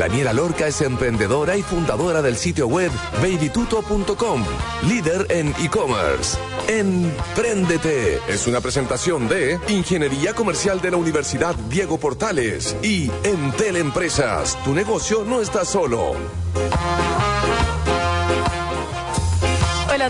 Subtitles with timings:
[0.00, 2.90] Daniela Lorca es emprendedora y fundadora del sitio web
[3.20, 4.42] babytuto.com,
[4.88, 6.38] líder en e-commerce.
[6.68, 14.56] Empréndete es una presentación de Ingeniería Comercial de la Universidad Diego Portales y Entel Empresas.
[14.64, 16.14] Tu negocio no está solo.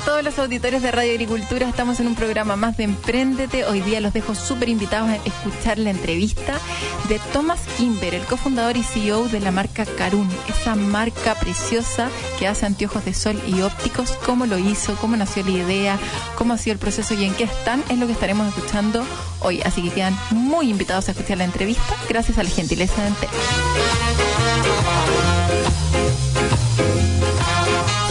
[0.05, 3.65] Todos los auditores de Radio Agricultura, estamos en un programa más de Emprendete.
[3.67, 6.59] Hoy día los dejo súper invitados a escuchar la entrevista
[7.09, 12.47] de Thomas Kimber, el cofundador y CEO de la marca Carun, esa marca preciosa que
[12.47, 15.99] hace anteojos de sol y ópticos, cómo lo hizo, cómo nació la idea,
[16.37, 19.05] cómo ha sido el proceso y en qué están, es lo que estaremos escuchando
[19.41, 19.61] hoy.
[19.63, 23.29] Así que quedan muy invitados a escuchar la entrevista, gracias a la gentileza de Entel.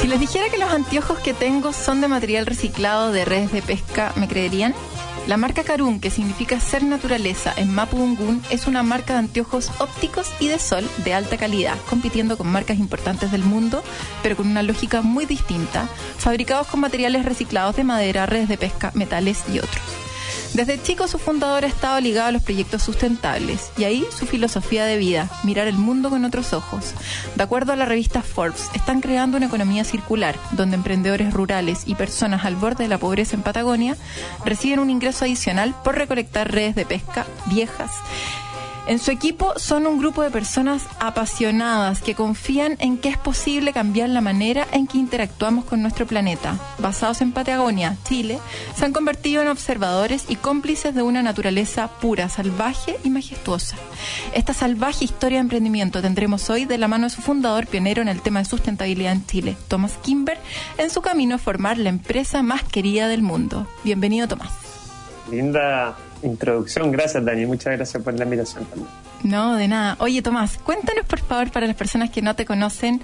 [0.10, 4.12] Les dijera que los anteojos que tengo son de material reciclado de redes de pesca,
[4.16, 4.74] ¿me creerían?
[5.28, 10.32] La marca Karun, que significa ser naturaleza en Mapudungun, es una marca de anteojos ópticos
[10.40, 13.84] y de sol de alta calidad, compitiendo con marcas importantes del mundo,
[14.24, 15.88] pero con una lógica muy distinta,
[16.18, 20.09] fabricados con materiales reciclados de madera, redes de pesca, metales y otros.
[20.60, 24.84] Desde chico su fundador ha estado ligado a los proyectos sustentables y ahí su filosofía
[24.84, 26.96] de vida, mirar el mundo con otros ojos.
[27.36, 31.96] De acuerdo a la revista Forbes, están creando una economía circular donde emprendedores rurales y
[31.96, 33.96] personas al borde de la pobreza en Patagonia
[34.44, 37.92] reciben un ingreso adicional por recolectar redes de pesca viejas
[38.90, 43.72] en su equipo son un grupo de personas apasionadas que confían en que es posible
[43.72, 46.58] cambiar la manera en que interactuamos con nuestro planeta.
[46.80, 48.40] Basados en Patagonia, Chile,
[48.76, 53.78] se han convertido en observadores y cómplices de una naturaleza pura, salvaje y majestuosa.
[54.34, 58.08] Esta salvaje historia de emprendimiento tendremos hoy de la mano de su fundador pionero en
[58.08, 60.40] el tema de sustentabilidad en Chile, Thomas Kimber,
[60.80, 63.68] en su camino a formar la empresa más querida del mundo.
[63.84, 64.50] Bienvenido, Tomás.
[65.30, 66.92] Linda introducción.
[66.92, 67.46] Gracias, Dani.
[67.46, 68.90] Muchas gracias por la invitación también.
[69.24, 69.98] No, de nada.
[70.00, 73.02] Oye, Tomás, cuéntanos, por favor, para las personas que no te conocen,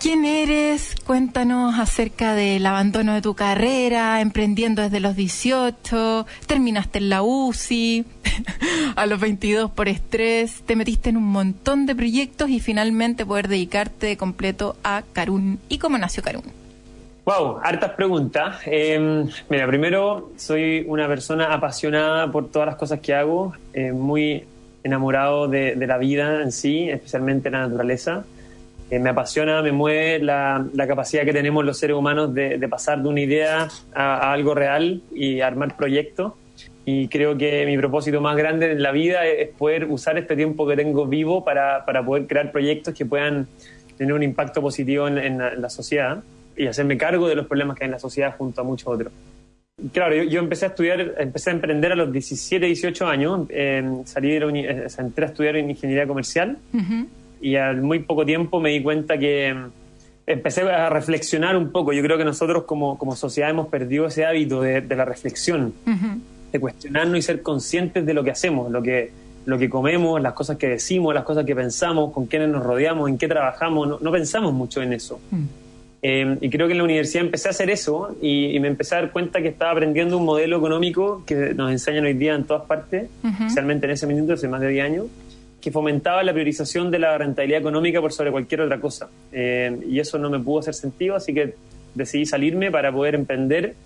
[0.00, 0.94] ¿quién eres?
[1.06, 8.04] Cuéntanos acerca del abandono de tu carrera, emprendiendo desde los 18, terminaste en la UCI,
[8.96, 13.48] a los 22 por estrés, te metiste en un montón de proyectos y finalmente poder
[13.48, 15.58] dedicarte de completo a Carun.
[15.68, 16.61] ¿Y cómo nació Carun?
[17.24, 18.56] Wow, hartas preguntas.
[18.66, 24.44] Em, mira, primero soy una persona apasionada por todas las cosas que hago, eh, muy
[24.82, 28.24] enamorado de, la vida en sí, especialmente la naturaleza.
[28.90, 33.08] Eh, me apasiona, me mueve la, capacidad que tenemos los seres humanos de, pasar de
[33.08, 36.32] una idea a, algo real y armar proyectos.
[36.84, 40.66] Y creo que mi propósito más grande en la vida es, poder usar este tiempo
[40.66, 43.46] que tengo vivo para, poder crear proyectos que puedan
[43.96, 46.24] tener un impacto positivo en la sociedad
[46.62, 49.12] y hacerme cargo de los problemas que hay en la sociedad junto a muchos otros.
[49.92, 54.30] Claro, yo, empecé a estudiar, empecé a emprender a los 17, 18 años, eh, salí
[54.30, 56.58] de eh, entré a estudiar en ingeniería comercial
[57.40, 59.70] y al muy poco tiempo me di cuenta que em,
[60.26, 61.92] empecé a reflexionar un poco.
[61.92, 65.74] Yo creo que nosotros como, como sociedad hemos perdido ese hábito de, la reflexión,
[66.52, 69.10] de cuestionarnos y ser conscientes de lo que hacemos, lo que,
[69.46, 73.08] lo que comemos, las cosas que decimos, las cosas que pensamos, con quiénes nos rodeamos,
[73.08, 74.00] en qué trabajamos.
[74.00, 75.18] No, pensamos mucho en eso.
[76.04, 79.02] Em, y creo que en la universidad empecé a hacer eso y, me empecé a
[79.02, 82.64] dar cuenta que estaba aprendiendo un modelo económico que nos enseñan hoy día en todas
[82.64, 85.06] partes, especialmente en ese minuto, hace más de 10 años,
[85.60, 89.08] que fomentaba la priorización de la rentabilidad económica por sobre cualquier otra cosa.
[89.30, 91.54] Em, y eso no me pudo hacer sentido, así que
[91.94, 93.76] decidí salirme para poder emprender,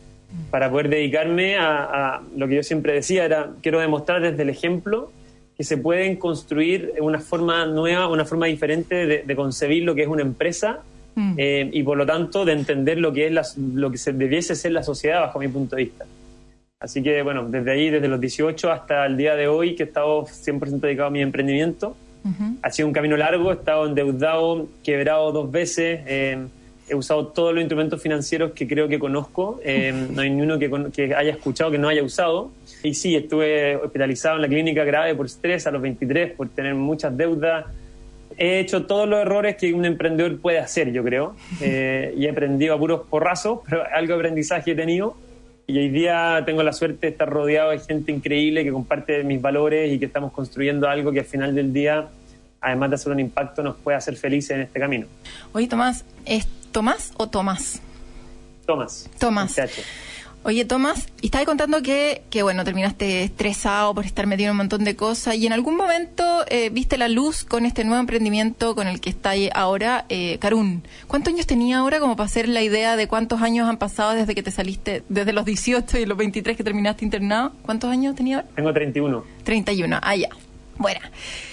[0.50, 5.12] para poder dedicarme a, lo que yo siempre decía, era quiero demostrar desde el ejemplo
[5.54, 10.08] que se pueden construir una forma nueva, una forma diferente de concebir lo que es
[10.08, 10.82] una empresa
[11.16, 11.34] Mm.
[11.38, 14.72] Eh, y por lo tanto de entender lo que es lo que se debiese ser
[14.72, 16.04] la sociedad bajo mi punto de vista.
[16.78, 19.86] Así que bueno, desde ahí, desde los 18 hasta el día de hoy, que he
[19.86, 21.96] estado 100% dedicado a mi emprendimiento,
[22.60, 26.44] ha sido un camino largo, he estado endeudado, quebrado dos veces, eh,
[26.88, 30.70] he usado todos los instrumentos financieros que creo que conozco, eh, no hay ninguno que,
[30.92, 32.50] que haya escuchado que no haya usado.
[32.82, 36.74] Y sí, estuve hospitalizado en la clínica grave por estrés a los 23, por tener
[36.74, 37.66] muchas deudas,
[38.38, 42.30] he hecho todos los errores que un emprendedor puede hacer, yo creo, eh, y he
[42.30, 45.16] aprendido a puros porrazos, pero algo de aprendizaje he tenido.
[45.68, 49.42] Y hoy día tengo la suerte de estar rodeado de gente increíble que comparte mis
[49.42, 52.08] valores y que estamos construyendo algo que al final del día,
[52.60, 55.06] además de hacer un impacto, nos puede hacer felices en este camino.
[55.52, 57.82] Oye, Tomás, ¿es Tomás o Tomás?
[58.64, 59.10] Tomás.
[59.18, 59.56] Tomás.
[60.46, 64.58] Oye, Tomás, y estabas contando que, que, bueno, terminaste estresado por estar metido en un
[64.58, 68.76] montón de cosas y en algún momento eh, viste la luz con este nuevo emprendimiento
[68.76, 70.84] con el que está ahora, eh, Carún.
[71.08, 74.36] ¿Cuántos años tenía ahora como para hacer la idea de cuántos años han pasado desde
[74.36, 77.52] que te saliste, desde los 18 y los 23 que terminaste internado?
[77.62, 78.48] ¿Cuántos años tenía ahora?
[78.54, 79.24] Tengo 31.
[79.42, 80.28] 31, ah, ya.
[80.78, 81.00] Bueno.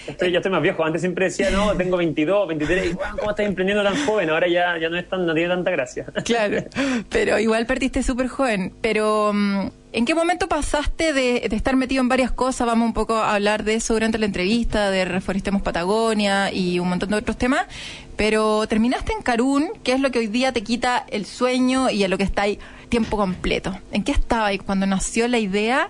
[0.07, 0.83] Estoy, ya estoy más viejo.
[0.83, 2.91] Antes siempre decía, no, tengo 22, 23.
[2.91, 4.29] Y, ¿Cómo estás emprendiendo tan joven?
[4.29, 6.05] Ahora ya, ya no, es tan, no tiene tanta gracia.
[6.23, 6.63] Claro.
[7.09, 8.73] Pero igual partiste súper joven.
[8.81, 12.65] Pero, mm, ¿en qué momento pasaste de, de, estar metido en varias cosas?
[12.65, 16.89] Vamos un poco a hablar de eso durante la entrevista, de Reforestemos Patagonia y un
[16.89, 17.67] montón de otros temas.
[18.15, 22.03] Pero terminaste en Carún, que es lo que hoy día te quita el sueño y
[22.03, 22.59] a lo que está ahí
[22.89, 23.75] tiempo completo.
[23.91, 25.89] ¿En qué estaba ahí cuando nació la idea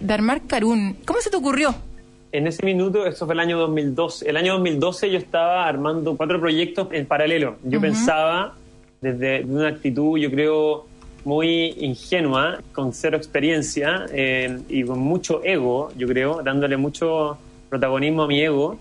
[0.00, 0.96] de armar Carún?
[1.04, 1.74] ¿Cómo se te ocurrió?
[2.32, 6.40] En ese minuto, eso fue el año 2012, el año 2012 yo estaba armando cuatro
[6.40, 7.56] proyectos en paralelo.
[7.64, 8.54] Yo pensaba
[9.00, 10.86] desde una actitud, yo creo,
[11.24, 17.38] muy ingenua, con cero experiencia eh, y con mucho ego, yo creo, dándole mucho
[17.68, 18.78] protagonismo a mi ego.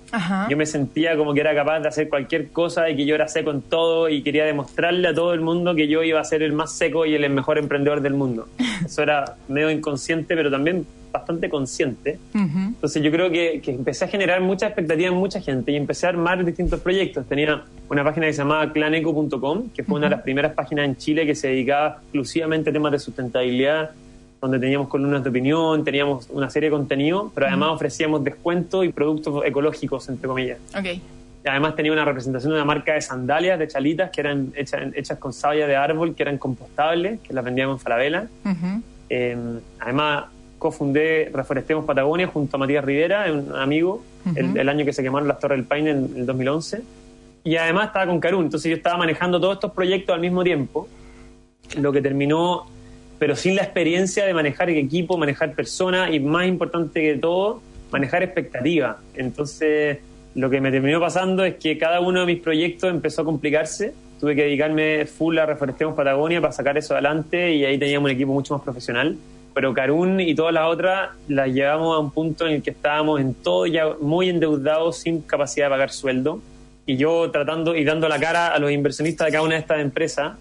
[0.50, 3.28] Yo me sentía como que era capaz de hacer cualquier cosa y que yo era
[3.28, 6.42] seco en todo y quería demostrarle a todo el mundo que yo iba a ser
[6.42, 8.48] el más seco y el mejor emprendedor del mundo.
[8.86, 12.20] Eso era medio inconsciente, pero también bastante consciente.
[12.34, 16.10] Entonces yo creo que, empecé a generar mucha expectativa en mucha gente y empecé a
[16.10, 17.26] armar distintos proyectos.
[17.28, 20.96] Tenía una página que se llamaba claneco.com, que fue una de las primeras páginas en
[20.98, 23.92] Chile que se dedicaba exclusivamente a temas de sustentabilidad,
[24.42, 28.90] donde teníamos columnas de opinión, teníamos una serie de contenido, pero además ofrecíamos descuentos y
[28.90, 30.60] productos ecológicos, entre comillas.
[30.78, 31.02] Okay.
[31.46, 35.18] además tenía una representación de una marca de sandalias, de chalitas, que eran hechas, hechas
[35.18, 38.28] con savia de árbol, que eran compostables, que las vendíamos en Falabella.
[39.10, 39.36] Eh,
[39.80, 40.26] además
[40.60, 44.04] cofundé Reforestemos Patagonia junto a Matías Rivera, un amigo,
[44.36, 46.82] el, año que se quemaron las Torres del Paine en el 2011.
[47.46, 50.88] Y además estaba con Carún, entonces yo estaba manejando todos estos proyectos al mismo tiempo,
[51.78, 52.66] lo que terminó,
[53.18, 58.22] pero sin la experiencia de manejar equipo, manejar personas y más importante que todo, manejar
[58.24, 59.00] expectativa.
[59.16, 60.00] Entonces,
[60.36, 63.94] lo que me terminó pasando es que cada uno de mis proyectos empezó a complicarse.
[64.20, 68.16] Tuve que dedicarme full a Reforestemos Patagonia para sacar eso adelante y ahí teníamos un
[68.16, 69.18] equipo mucho más profesional
[69.54, 73.20] pero Carún y todas las otras las llevamos a un punto en el que estábamos
[73.20, 76.42] en todo ya muy endeudados, sin capacidad de pagar sueldo.
[76.86, 79.80] Y yo tratando y dando la cara a los inversionistas de cada una de estas
[79.80, 80.34] empresas,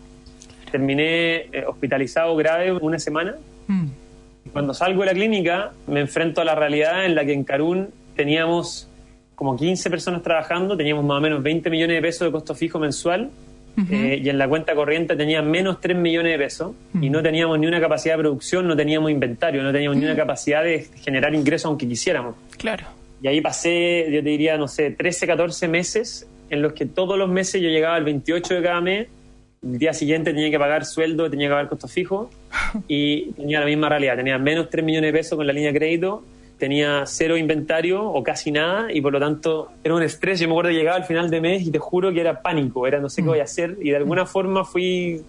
[0.71, 3.37] terminé eh, hospitalizado grave una semana.
[3.67, 3.87] Mm.
[4.53, 7.91] Cuando salgo de la clínica, me enfrento a la realidad en la que en Carún
[8.17, 8.89] teníamos
[9.35, 12.79] como 15 personas trabajando, teníamos más o menos 20 millones de pesos de costo fijo
[12.79, 13.31] mensual
[13.91, 17.59] eh, y en la cuenta corriente tenía menos 3 millones de pesos y no teníamos
[17.59, 21.35] ni una capacidad de producción, no teníamos inventario, no teníamos ni una capacidad de generar
[21.35, 22.35] ingresos aunque quisiéramos.
[22.57, 22.87] Claro.
[23.23, 27.19] Y ahí pasé, yo te diría, no sé, 13, 14 meses en los que todos
[27.19, 29.09] los meses yo llegaba el 28 de cada mes,
[29.63, 32.29] el día siguiente tenía que pagar sueldo, tenía que pagar costos fijos
[32.89, 35.79] y tenía la misma realidad, tenía menos 3 millones de pesos con la línea de
[35.79, 36.25] crédito
[36.59, 40.41] tenía cero inventario o casi nada y por lo tanto era un estrés.
[40.41, 42.87] Yo me acuerdo que llegaba al final de mes y te juro que era pánico,
[42.87, 45.23] era no sé qué voy a hacer y de alguna forma fui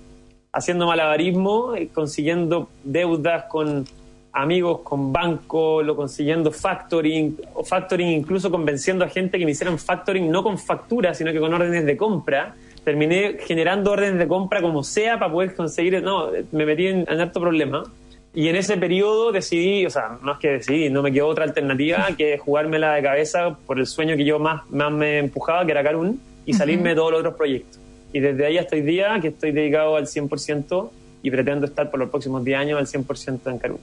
[0.52, 3.86] haciendo malabarismo, eh, consiguiendo deudas con
[4.32, 9.78] amigos, con bancos, lo consiguiendo factoring, o factoring incluso convenciendo a gente que me hicieran
[9.78, 12.56] factoring no con facturas, sino que con órdenes de compra.
[12.84, 17.20] Terminé generando órdenes de compra como sea para poder conseguir, no, me metí en, en
[17.20, 17.84] harto problema.
[18.34, 21.46] Y en ese periodo decidí, o sea, no es que decidí, no me quedó otra
[21.46, 25.72] alternativa que jugármela de cabeza por el sueño que yo más, más me empujaba, que
[25.72, 27.80] era Carún, y salirme de todos los otros proyectos.
[28.14, 30.90] Y desde ahí hasta hoy día que estoy dedicado al 100%
[31.22, 33.80] y pretendo estar por los próximos 10 años al 100% en Carún.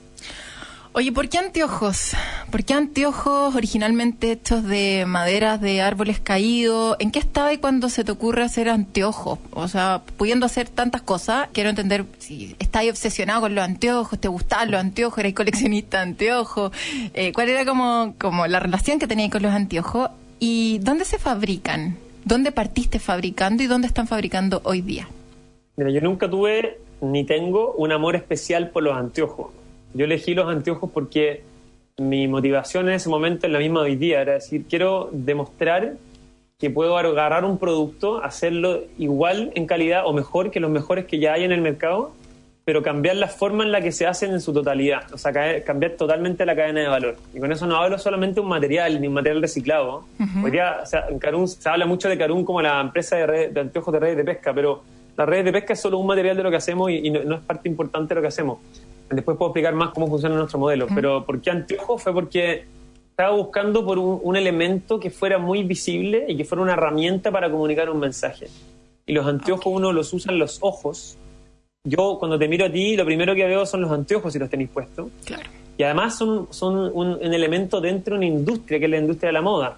[0.99, 2.17] Oye, ¿por qué anteojos?
[2.51, 6.97] ¿Por qué anteojos originalmente hechos de maderas de árboles caídos?
[7.01, 9.39] ¿En qué estaba y cuando se te ocurre hacer anteojos?
[9.51, 14.29] O sea, pudiendo hacer tantas cosas, quiero entender si estás obsesionado con los anteojos, te
[14.29, 16.73] gustaban los anteojos, eres coleccionista de anteojos,
[17.13, 20.09] eh, ¿cuál era como, como la relación que tenías con los anteojos?
[20.39, 21.99] ¿Y dónde se fabrican?
[22.25, 25.07] ¿Dónde partiste fabricando y dónde están fabricando hoy día?
[25.77, 29.49] Mira, yo nunca tuve ni tengo un amor especial por los anteojos
[29.97, 31.43] yo elegí los anteojos porque
[31.99, 35.95] mi motivación en ese momento es la misma hoy día, era decir, quiero demostrar
[36.59, 41.19] que puedo agarrar un producto, hacerlo igual en calidad o mejor que los mejores que
[41.19, 42.13] ya hay en el mercado,
[42.65, 45.93] pero cambiar la forma en la que se hacen en su totalidad, o sea, cambiar
[45.93, 47.17] totalmente la cadena de valor.
[47.33, 50.05] Y con eso no hablo solamente de un material, ni un material reciclado.
[50.19, 54.17] en Carun se habla mucho de Carun como la empresa de, de anteojos de redes
[54.17, 54.83] de pesca, pero
[55.17, 57.41] la red de pesca es solo un material de lo que hacemos y, no, es
[57.41, 58.59] parte importante de lo que hacemos.
[59.11, 62.03] Después puedo explicar más cómo funciona nuestro modelo, pero ¿por qué anteojos?
[62.03, 62.65] Fue porque
[63.11, 67.51] estaba buscando por un, elemento que fuera muy visible y que fuera una herramienta para
[67.51, 68.49] comunicar un mensaje.
[69.07, 71.17] Y los anteojos uno los usa en los ojos
[71.87, 74.51] yo cuando te miro a ti, lo primero que veo son los anteojos si los
[74.51, 75.09] tenéis puestos.
[75.25, 75.45] Claro.
[75.79, 79.29] Y además son, son un, un elemento dentro de una industria, que es la industria
[79.29, 79.77] de la moda,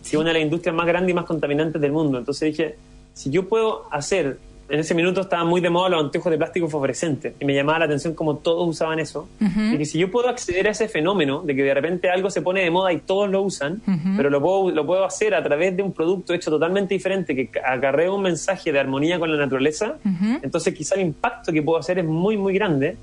[0.00, 2.18] que es una de las industrias más grandes y más contaminantes del mundo.
[2.18, 2.76] Entonces dije,
[3.14, 4.38] si yo puedo hacer,
[4.70, 7.80] en ese minuto estaban muy de moda los anteojos de plástico fosforescente, y me llamaba
[7.80, 11.42] la atención como todos usaban eso, y que si yo puedo acceder a ese fenómeno
[11.42, 13.82] de que de repente algo se pone de moda y todos lo usan,
[14.16, 17.50] pero lo puedo, lo puedo hacer a través de un producto hecho totalmente diferente, que
[17.58, 19.96] acarrea un mensaje de armonía con la naturaleza,
[20.42, 22.96] entonces quizá el impacto que puedo hacer es muy, muy grande.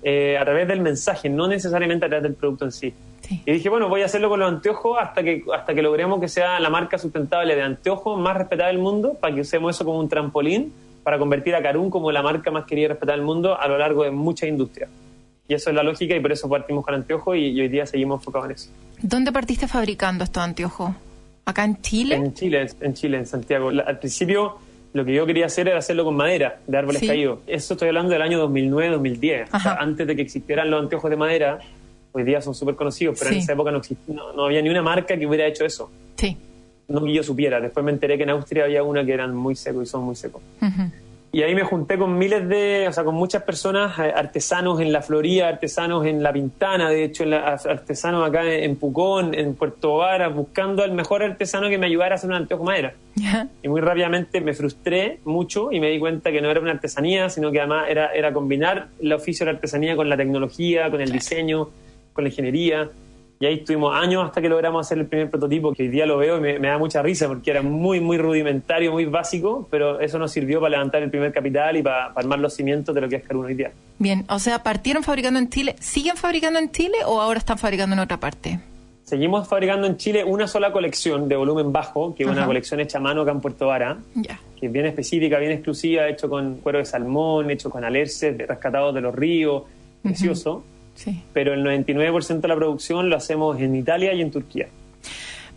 [0.00, 2.94] Eh, a través del mensaje, no necesariamente a través del producto en sí.
[3.20, 3.42] Sí.
[3.44, 6.28] Y dije, bueno, voy a hacerlo con los anteojos hasta que, hasta que logremos que
[6.28, 9.98] sea la marca sustentable de anteojos más respetada del mundo, para que usemos eso como
[9.98, 10.72] un trampolín
[11.08, 13.78] para convertir a Carun como la marca más querida y respetada del mundo a lo
[13.78, 14.90] largo de muchas industrias.
[15.48, 17.86] Y eso es la lógica y por eso partimos con anteojos y, y hoy día
[17.86, 18.70] seguimos enfocados en eso.
[19.00, 20.90] ¿Dónde partiste fabricando estos anteojos?
[21.46, 22.14] ¿Acá en Chile?
[22.16, 23.70] En Chile, en Chile, en Santiago.
[23.70, 24.58] La- al principio
[24.92, 27.06] lo que yo quería hacer era hacerlo con madera, de árboles Sí.
[27.06, 27.38] caídos.
[27.46, 29.44] Eso estoy hablando del año 2009-2010.
[29.44, 29.76] O sea, Ajá.
[29.82, 31.58] antes de que existieran los anteojos de madera,
[32.12, 33.80] hoy día son súper conocidos, pero en esa época no,
[34.36, 35.90] no había ni una marca que hubiera hecho eso.
[36.16, 36.36] Sí.
[36.88, 37.60] No que yo supiera.
[37.60, 40.16] Después me enteré que en Austria había una que eran muy secos y son muy
[40.16, 40.40] secos.
[41.30, 44.90] Y ahí me junté con miles de, o sea, con muchas personas, eh, artesanos en
[44.90, 49.54] la Florida, artesanos en La Pintana, de hecho, en la- artesanos acá en Pucón, en
[49.54, 52.94] Puerto Vara, buscando al mejor artesano que me ayudara a hacer un anteojo de madera.
[53.62, 57.28] Y muy rápidamente me frustré mucho y me di cuenta que no era una artesanía,
[57.28, 61.02] sino que además era, era combinar el oficio de la artesanía con la tecnología, con
[61.02, 61.68] el diseño,
[62.14, 62.88] con la ingeniería.
[63.40, 66.18] Y ahí estuvimos años hasta que logramos hacer el primer prototipo, que hoy día lo
[66.18, 70.00] veo y me, me da mucha risa porque era muy, muy rudimentario, muy básico, pero
[70.00, 73.00] eso nos sirvió para levantar el primer capital y para, para armar los cimientos de
[73.00, 73.70] lo que es Caruna hoy día.
[73.98, 77.94] Bien, o sea, partieron fabricando en Chile, ¿siguen fabricando en Chile o ahora están fabricando
[77.94, 78.58] en otra parte?
[79.04, 82.98] Seguimos fabricando en Chile una sola colección de volumen bajo, que es una colección hecha
[82.98, 83.96] a mano acá en Puerto Vara,
[84.60, 88.94] que es bien específica, bien exclusiva, hecho con cuero de salmón, hecho con alerces rescatados
[88.94, 89.62] de los ríos,
[90.02, 90.62] precioso.
[90.98, 91.22] Sí.
[91.32, 94.68] Pero el 99% de la producción lo hacemos en Italia y en Turquía.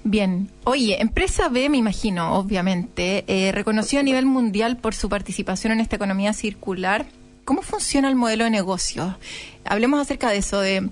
[0.04, 0.50] Bien.
[0.66, 5.80] Oye, Empresa B, me imagino, obviamente, eh, reconocido a nivel mundial por su participación en
[5.80, 7.08] esta economía circular.
[7.44, 9.18] ¿Cómo funciona el modelo de negocio?
[9.66, 10.90] Hablemos acerca de eso, de,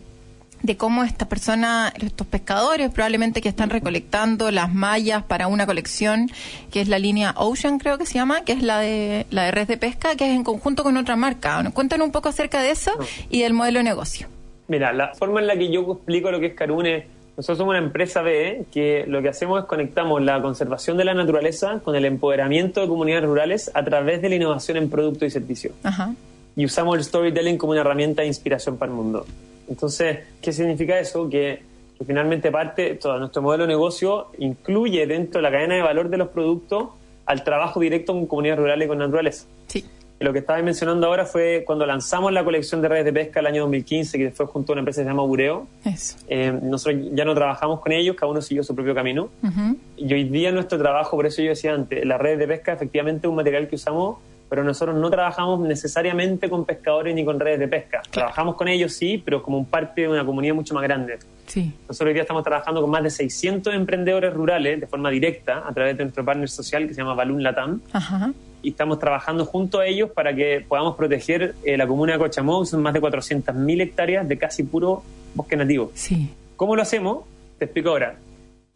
[0.64, 6.32] de cómo estas personas, estos pescadores probablemente que están recolectando las mallas para una colección,
[6.72, 9.52] que es la línea Ocean, creo que se llama, que es la de, la de
[9.52, 11.64] red de pesca, que es en conjunto con otra marca.
[11.72, 12.92] Cuéntanos un poco acerca de eso
[13.30, 14.28] y del modelo de negocio.
[14.70, 17.80] Mira, la forma en la que yo explico lo que es Carune, nosotros somos una
[17.80, 22.06] empresa B que lo que hacemos es conectamos la conservación de la naturaleza con el
[22.06, 25.74] empoderamiento de comunidades rurales a través de la innovación en productos y servicios.
[25.84, 26.14] Ajá.
[26.56, 29.26] y usamos el storytelling como una herramienta de inspiración para el mundo.
[29.70, 31.30] Entonces, ¿qué significa eso?
[31.30, 31.62] Que,
[31.98, 36.10] que finalmente parte, todo nuestro modelo de negocio incluye dentro de la cadena de valor
[36.10, 36.90] de los productos
[37.26, 39.46] al trabajo directo con comunidades rurales y con naturaleza.
[39.68, 39.86] Sí.
[40.20, 43.48] Lo que estaba mencionando ahora fue cuando lanzamos la colección de redes de pesca el
[43.48, 45.68] año 2015, que fue junto a una empresa que se llama Bureo.
[45.86, 46.18] Eso.
[46.28, 49.30] Eh, nosotros ya no trabajamos con ellos, cada uno siguió su propio camino.
[49.42, 49.78] Ujú.
[49.96, 53.28] Y hoy día nuestro trabajo, por eso yo decía antes, la red de pesca efectivamente
[53.28, 54.18] es un material que usamos,
[54.50, 58.02] pero nosotros no trabajamos necesariamente con pescadores ni con redes de pesca.
[58.10, 61.20] Trabajamos con ellos, sí, pero como parte de una comunidad mucho más grande.
[61.46, 61.72] Sí.
[61.88, 65.74] Nosotros hoy día estamos trabajando con más de 600 emprendedores rurales de forma directa a
[65.74, 68.34] través de nuestro partner social que se llama Balloon Latam Ajá.
[68.62, 72.66] Y estamos trabajando junto a ellos para que podamos proteger eh, la comuna de Cochamó,
[72.66, 75.04] son más de 400.000 hectáreas de casi puro
[75.36, 75.92] bosque nativo.
[75.94, 76.30] Sí.
[76.56, 77.26] ¿Cómo lo hacemos?
[77.58, 78.16] Te explico ahora.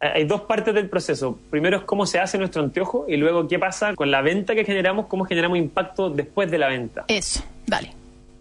[0.00, 1.38] Eh, Hay dos partes del proceso.
[1.50, 4.64] Primero es cómo se hace nuestro anteojo y luego qué pasa con la venta que
[4.64, 7.04] generamos, cómo generamos impacto después de la venta.
[7.08, 7.42] Eso.
[7.66, 7.92] Dale.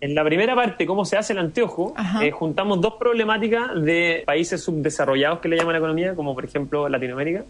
[0.02, 4.62] En la primera parte, cómo se hace el anteojo, eh, juntamos dos problemáticas de países
[4.62, 7.46] subdesarrollados que le llaman la economía, como por ejemplo Latinoamérica,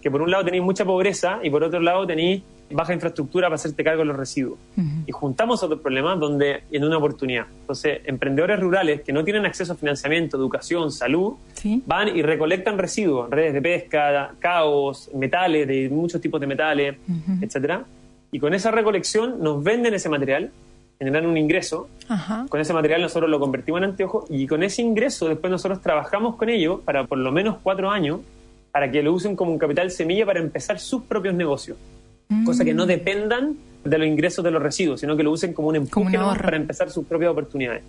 [0.00, 2.42] que por un lado tenéis mucha pobreza y por otro lado tenéis
[2.72, 4.58] baja infraestructura para hacerte cargo de los residuos.
[5.06, 7.46] Y juntamos otros problemas donde en una oportunidad.
[7.60, 11.82] Entonces, emprendedores rurales que no tienen acceso a financiamiento, educación, salud, Sí.
[11.86, 17.38] van y recolectan residuos, redes de pesca, caos, metales, de muchos tipos de metales, Ujú.
[17.44, 17.84] etcétera.
[18.30, 20.50] Y con esa recolección nos venden ese material,
[20.98, 21.88] generan un ingreso.
[22.08, 22.46] Ajá.
[22.48, 26.36] Con ese material nosotros lo convertimos en anteojos y con ese ingreso después nosotros trabajamos
[26.36, 28.20] con ellos para por lo menos cuatro años
[28.70, 31.76] para que lo usen como un capital semilla para empezar sus propios negocios.
[32.44, 35.68] Cosa que no dependan de los ingresos de los residuos, sino que lo usen como
[35.68, 37.82] un empuje para empezar sus propias oportunidades.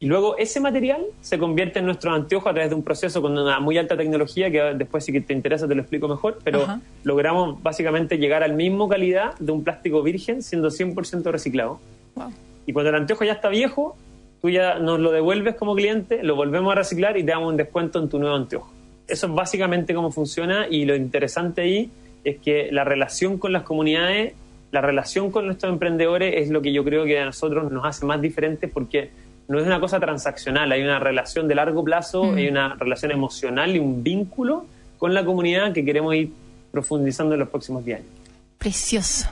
[0.00, 3.38] Y luego ese material se convierte en nuestros anteojos a través de un proceso con
[3.38, 6.80] una muy alta tecnología que después si te interesa te lo explico mejor, pero Ajá.
[7.04, 11.80] logramos básicamente llegar al mismo calidad de un plástico virgen siendo 100% reciclado.
[12.16, 12.32] Wow.
[12.66, 13.96] Y cuando el anteojo ya está viejo,
[14.42, 17.56] tú ya nos lo devuelves como cliente, lo volvemos a reciclar y te damos un
[17.56, 18.70] descuento en tu nuevo anteojo.
[19.06, 21.90] Eso es básicamente cómo funciona y lo interesante ahí
[22.24, 24.34] es que la relación con las comunidades
[24.74, 28.04] la relación con nuestros emprendedores es lo que yo creo que a nosotros nos hace
[28.06, 29.10] más diferentes porque
[29.46, 32.36] no es una cosa transaccional, hay una relación de largo plazo, Mm.
[32.36, 34.66] hay una relación emocional y un vínculo
[34.98, 36.32] con la comunidad que queremos ir
[36.72, 38.10] profundizando en los próximos 10 años.
[38.58, 39.28] Precioso.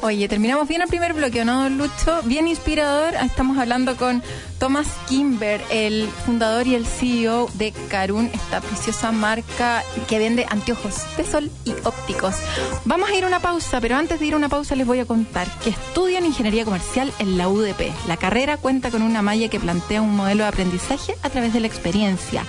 [0.00, 2.22] Oye, terminamos bien el primer bloque, ¿o ¿no, Lucho?
[2.24, 3.16] Bien inspirador.
[3.16, 4.22] Ah, Estamos hablando con
[4.58, 10.94] Thomas Kimber, el fundador y el CEO de Carun, esta preciosa marca que vende anteojos
[11.16, 12.36] de sol y ópticos.
[12.84, 15.00] Vamos a ir a una pausa, pero antes de ir a una pausa les voy
[15.00, 17.92] a contar que estudian ingeniería comercial en la UDP.
[18.06, 21.60] La carrera cuenta con una malla que plantea un modelo de aprendizaje a través de
[21.60, 22.44] la experiencia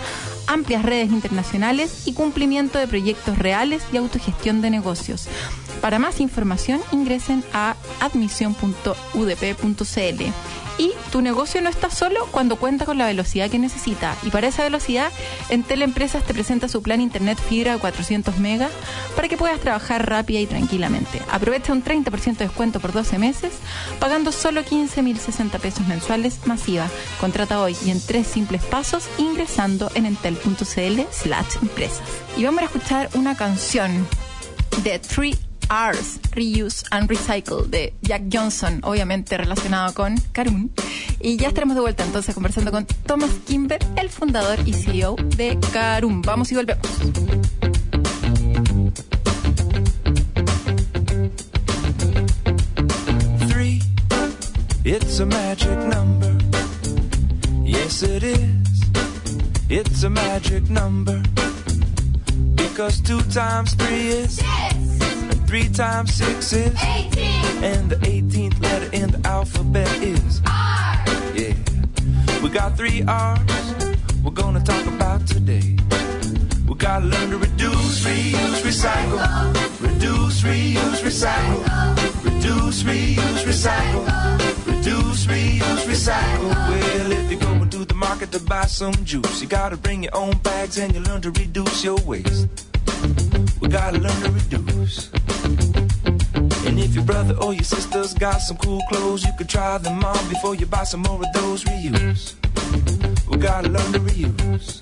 [0.49, 5.27] amplias redes internacionales y cumplimiento de proyectos reales y autogestión de negocios.
[5.79, 10.68] Para más información ingresen a admisión.udp.cl.
[10.79, 14.15] Y tu negocio no está solo cuando cuenta con la velocidad que necesita.
[14.23, 15.11] Y para esa velocidad,
[15.49, 18.71] Entel Empresas te presenta su plan Internet Fibra de 400 megas
[19.13, 21.21] para que puedas trabajar rápida y tranquilamente.
[21.29, 23.51] Aprovecha un 30% de descuento por 12 meses,
[23.99, 26.87] pagando solo 15.060 pesos mensuales masiva.
[27.19, 32.07] Contrata hoy y en tres simples pasos ingresando en entel.cl slash empresas.
[32.37, 34.07] Y vamos a escuchar una canción
[34.81, 40.71] de Three R's, Reuse and Recycle, de Jack Johnson, obviamente relacionado con Karun.
[41.19, 45.57] Y ya estaremos de vuelta entonces conversando con Thomas Kimber, el fundador y CEO de
[45.71, 46.21] Karun.
[46.21, 46.85] Vamos y volvemos.
[53.47, 53.81] Three,
[54.83, 56.35] it's a magic number.
[57.63, 58.59] Yes, it is.
[59.69, 61.21] It's a magic number.
[62.55, 64.39] Because two times three is.
[65.49, 66.75] Three times six is.
[66.79, 67.63] 18.
[67.63, 70.41] And the 18th letter in the alphabet is.
[70.45, 71.03] R.
[71.33, 71.55] Yeah.
[72.43, 73.41] We got three R's
[74.23, 75.75] we're gonna talk about today.
[76.67, 79.19] We gotta learn to reduce, reuse, recycle.
[79.81, 81.61] Reduce, reuse, recycle.
[82.23, 84.05] Reduce, reuse, recycle.
[84.67, 86.49] Reduce, reuse, recycle.
[86.69, 90.15] Well, if you're going to the market to buy some juice, you gotta bring your
[90.15, 92.68] own bags and you learn to reduce your waste.
[93.59, 95.11] We gotta learn to reduce.
[96.65, 100.03] And if your brother or your sister's got some cool clothes, you could try them
[100.03, 102.35] on before you buy some more of those reuse.
[103.27, 104.81] We gotta learn to reuse.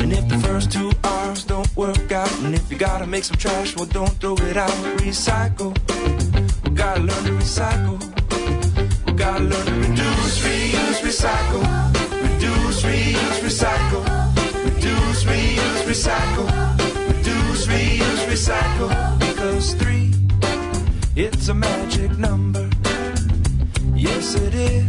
[0.00, 3.36] And if the first two R's don't work out, and if you gotta make some
[3.36, 4.70] trash, well, don't throw it out.
[4.98, 5.72] Recycle.
[6.64, 7.98] We gotta learn to recycle.
[9.06, 11.62] We gotta learn to reduce, reuse, recycle.
[12.22, 14.41] Reduce, reuse, recycle.
[15.92, 16.48] Recycle.
[17.06, 19.18] Reduce, reuse, recycle.
[19.18, 20.14] Because three,
[21.14, 22.70] it's a magic number.
[23.94, 24.88] Yes, it is.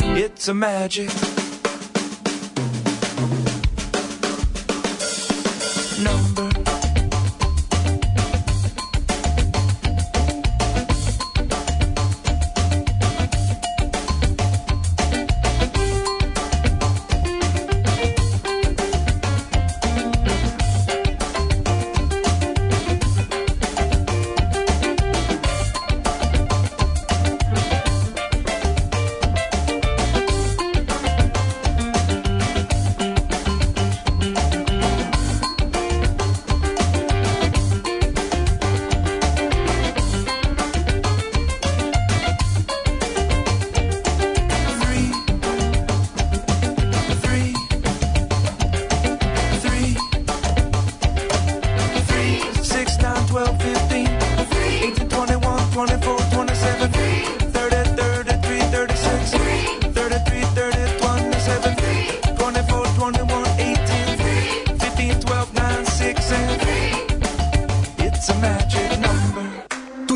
[0.00, 1.08] It's a magic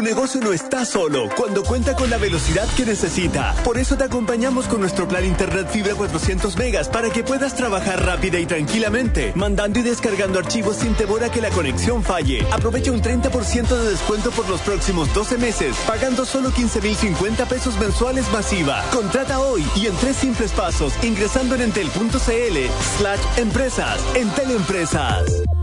[0.08, 3.54] negocio no está solo cuando cuenta con la velocidad que necesita.
[3.62, 8.06] Por eso te acompañamos con nuestro plan Internet Fibra 400 megas para que puedas trabajar
[8.06, 12.42] rápida y tranquilamente, mandando y descargando archivos sin temor a que la conexión falle.
[12.50, 18.30] Aprovecha un 30% de descuento por los próximos 12 meses, pagando solo 15.050 pesos mensuales
[18.32, 18.82] masiva.
[18.90, 22.56] Contrata hoy y en tres simples pasos, ingresando en entel.cl
[22.96, 24.00] slash empresas.
[24.14, 25.57] Entel Empresas.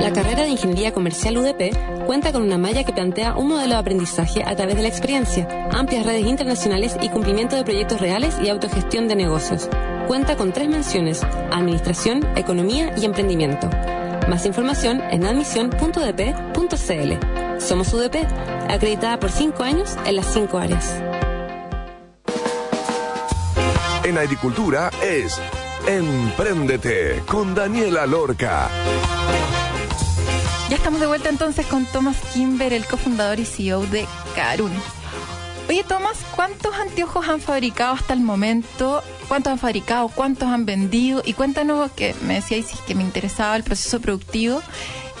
[0.00, 3.80] La carrera de Ingeniería Comercial UDP cuenta con una malla que plantea un modelo de
[3.80, 8.48] aprendizaje a través de la experiencia, amplias redes internacionales y cumplimiento de proyectos reales y
[8.48, 9.68] autogestión de negocios.
[10.06, 13.68] Cuenta con tres menciones, Administración, Economía y Emprendimiento.
[14.28, 17.60] Más información en admisión.udp.cl.
[17.60, 18.16] Somos UDP,
[18.68, 20.94] acreditada por cinco años en las cinco áreas.
[24.04, 25.40] En agricultura es
[25.86, 28.68] Empréndete con Daniela Lorca.
[30.68, 34.72] Ya estamos de vuelta entonces con Thomas Kimber, el cofundador y CEO de Karun.
[35.68, 39.00] Oye, Thomas, ¿cuántos anteojos han fabricado hasta el momento?
[39.28, 40.08] ¿Cuántos han fabricado?
[40.08, 41.22] ¿Cuántos han vendido?
[41.24, 44.60] Y cuéntanos, que me decíais que me interesaba el proceso productivo.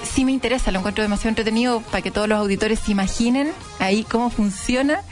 [0.02, 4.02] Sí me interesa, lo encuentro demasiado entretenido para que todos los auditores se imaginen ahí
[4.02, 5.02] cómo funciona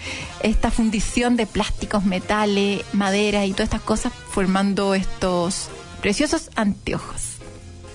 [0.43, 5.69] esta fundición de plásticos, metales, madera y todas estas cosas formando estos
[6.01, 7.37] preciosos anteojos.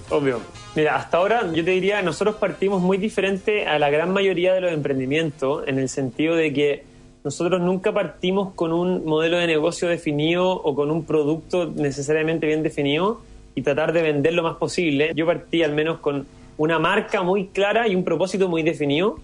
[0.09, 0.58] Obvio.
[0.79, 4.61] Mira, hasta ahora yo te diría, nosotros partimos muy diferente a la gran mayoría de
[4.61, 6.85] los emprendimientos en el sentido de que
[7.21, 12.63] nosotros nunca partimos con un modelo de negocio definido o con un producto necesariamente bien
[12.63, 13.19] definido
[13.55, 15.11] y tratar de vender lo más posible.
[15.17, 19.19] Yo partí al menos con una marca muy clara y un propósito muy definido,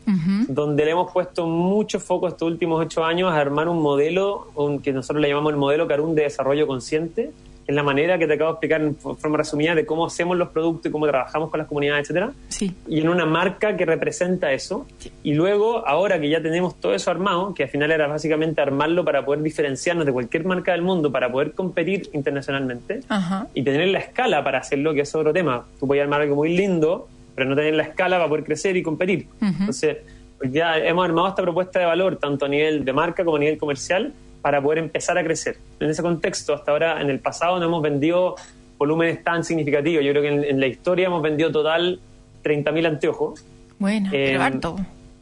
[0.50, 4.80] donde le hemos puesto mucho foco estos últimos ocho años a armar un modelo un,
[4.80, 7.32] que nosotros le llamamos el modelo Carun de desarrollo consciente,
[7.68, 10.50] es la manera que te acabo de explicar en forma resumida de cómo hacemos los
[10.50, 12.32] productos y cómo trabajamos con las comunidades, etcétera.
[12.50, 12.74] Sí.
[12.88, 14.86] Y en una marca que representa eso.
[15.24, 19.04] Y luego, ahora que ya tenemos todo eso armado, que al final era básicamente armarlo
[19.04, 23.48] para poder diferenciarnos de cualquier marca del mundo, para poder competir internacionalmente Ajá.
[23.54, 25.66] y tener la escala para hacerlo, que es otro tema.
[25.80, 28.84] Tú puedes armar algo muy lindo, pero no tener la escala para poder crecer y
[28.84, 29.28] competir.
[29.42, 29.98] Entonces,
[30.40, 33.40] hoy día hemos armado esta propuesta de valor, tanto a nivel de marca como a
[33.40, 34.14] nivel comercial,
[34.46, 35.58] para poder empezar a crecer.
[35.80, 38.36] En ese contexto, hasta ahora, en el pasado, no hemos vendido
[38.78, 40.06] volúmenes tan significativos.
[40.06, 42.00] Yo creo que en, en la historia hemos vendido total
[42.44, 43.44] 30.000 anteojos.
[43.80, 44.76] Bueno, Eh, pero harto.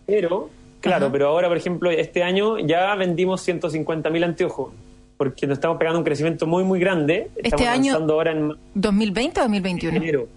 [0.05, 0.49] Pero,
[0.81, 1.11] claro, Ajá.
[1.13, 4.73] pero ahora, por ejemplo, este año ya vendimos 150.000 anteojos,
[5.15, 7.29] porque nos estamos pegando un crecimiento muy, muy grande.
[7.37, 9.95] Este Estamos año- lanzando ahora en ¿2020 o 2021?
[9.99, 10.27] enero.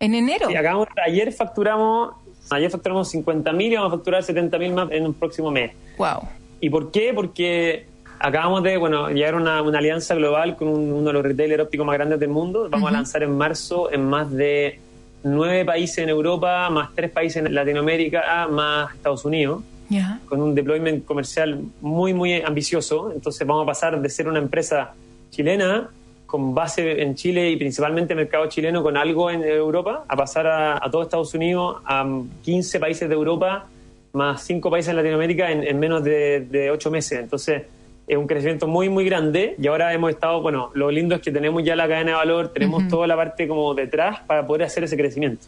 [0.00, 0.48] ¿En enero?
[0.50, 2.10] Sí, acabamos, ayer facturamos
[2.50, 5.72] ayer facturamos 50.000 y vamos a facturar 70.000 más en un próximo mes.
[5.96, 6.28] Wow.
[6.60, 7.14] ¿Y por qué?
[7.14, 7.86] Porque
[8.18, 11.62] acabamos de bueno llegar a una, una alianza global con un- uno de los retailers
[11.62, 12.68] ópticos más grandes del mundo.
[12.70, 14.78] Vamos a lanzar en marzo en más de
[15.22, 20.20] nueve países en Europa, más tres países en Latinoamérica, más Estados Unidos Ya.
[20.28, 23.10] con un deployment comercial muy, muy ambicioso.
[23.14, 24.92] Entonces vamos a pasar de ser una empresa
[25.30, 25.88] chilena
[26.26, 30.84] con base en Chile y principalmente mercado chileno con algo en Europa, a pasar a,
[30.84, 32.04] a todo Estados Unidos, a
[32.42, 33.66] 15 países de Europa,
[34.14, 37.20] más 5 países en Latinoamérica en, en menos de, de 8 meses.
[37.20, 37.62] Entonces
[38.06, 41.30] es un crecimiento muy, muy grande y ahora hemos estado, bueno, lo lindo es que
[41.30, 44.84] tenemos ya la cadena de valor, tenemos toda la parte como detrás para poder hacer
[44.84, 45.46] ese crecimiento.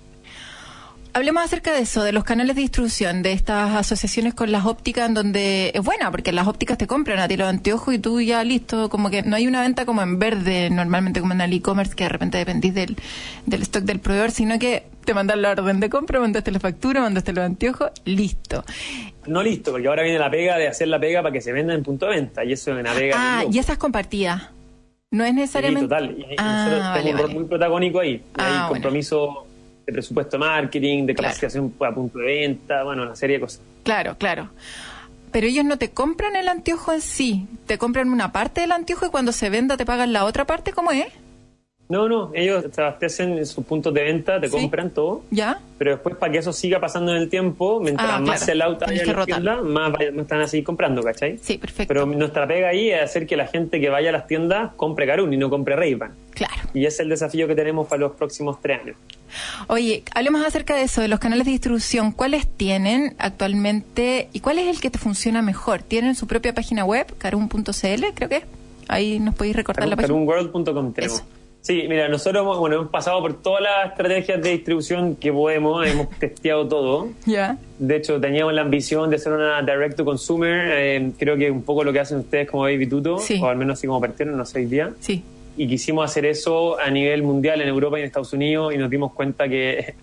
[1.13, 5.09] Hablemos acerca de eso, de los canales de distribución, de estas asociaciones con las ópticas,
[5.09, 8.21] en donde es buena, porque las ópticas te compran a ti los anteojos y tú
[8.21, 11.55] ya listo, como que no hay una venta como en verde, normalmente como en el
[11.55, 12.97] e-commerce, que de repente dependís del,
[13.47, 17.01] del stock del proveedor, sino que te mandan la orden de compra, mandaste la factura,
[17.01, 18.63] mandaste los anteojos, listo.
[19.27, 21.73] No listo, porque ahora viene la pega de hacer la pega para que se venda
[21.73, 23.15] en punto de venta y eso es una pega.
[23.19, 24.53] Ah, y esa es compartida.
[25.11, 25.89] No es Sí, necesariamente.
[25.89, 26.11] total.
[26.19, 27.35] Y, Ah, vale, un rol vale.
[27.39, 28.23] muy protagónico ahí.
[28.37, 28.69] Ah, Hay bueno.
[28.69, 29.47] compromiso
[29.87, 31.29] de presupuesto de marketing, de Claro.
[31.29, 33.63] capacitación a punto de venta, bueno, una serie de cosas.
[33.85, 34.51] Claro, claro.
[35.33, 39.07] Pero ellos no te compran el anteojo en sí, te compran una parte del anteojo
[39.07, 41.07] y cuando se venda te pagan la otra parte, ¿cómo es?
[41.89, 44.57] No, no, ellos te abastecen en sus puntos de venta, te Sí.
[44.57, 45.61] compran todo, ¿Ya?
[45.79, 48.77] pero después para que eso siga pasando en el tiempo, mientras Ah, más claro.
[48.77, 51.39] Tienes haya en la tienda, más, más están a seguir comprando, ¿cachai?
[51.41, 51.87] Sí, perfecto.
[51.87, 55.07] Pero nuestra pega ahí es hacer que la gente que vaya a las tiendas compre
[55.07, 56.11] Carun y no compre Ray-Ban.
[56.33, 56.55] Claro.
[56.75, 58.97] Y ese es el desafío que tenemos para los próximos tres años.
[59.69, 62.11] Oye, hablemos acerca de eso, de los canales de distribución.
[62.11, 65.83] ¿Cuáles tienen actualmente y cuál es el que te funciona mejor?
[65.83, 68.43] ¿Tienen su propia página web, carun.cl, creo que?
[68.89, 70.09] Ahí nos podéis recordar la página.
[70.09, 71.17] Carunworld.com tenemos.
[71.19, 71.27] Eso.
[71.67, 75.85] Sí, mira, nosotros hemos, bueno, hemos pasado por todas las estrategias de distribución que podemos,
[75.85, 77.09] hemos testeado todo.
[77.27, 77.59] Ya.
[77.81, 80.69] De hecho, teníamos la ambición de ser una direct to consumer.
[80.73, 83.41] eh, creo que un poco lo que hacen ustedes como Baby Tuto, Sí.
[83.43, 84.93] o al menos así como partieron, no sé, hoy día.
[85.01, 85.25] Sí.
[85.57, 88.89] Y quisimos hacer eso a nivel mundial en Europa y en Estados Unidos y nos
[88.89, 89.95] dimos cuenta que,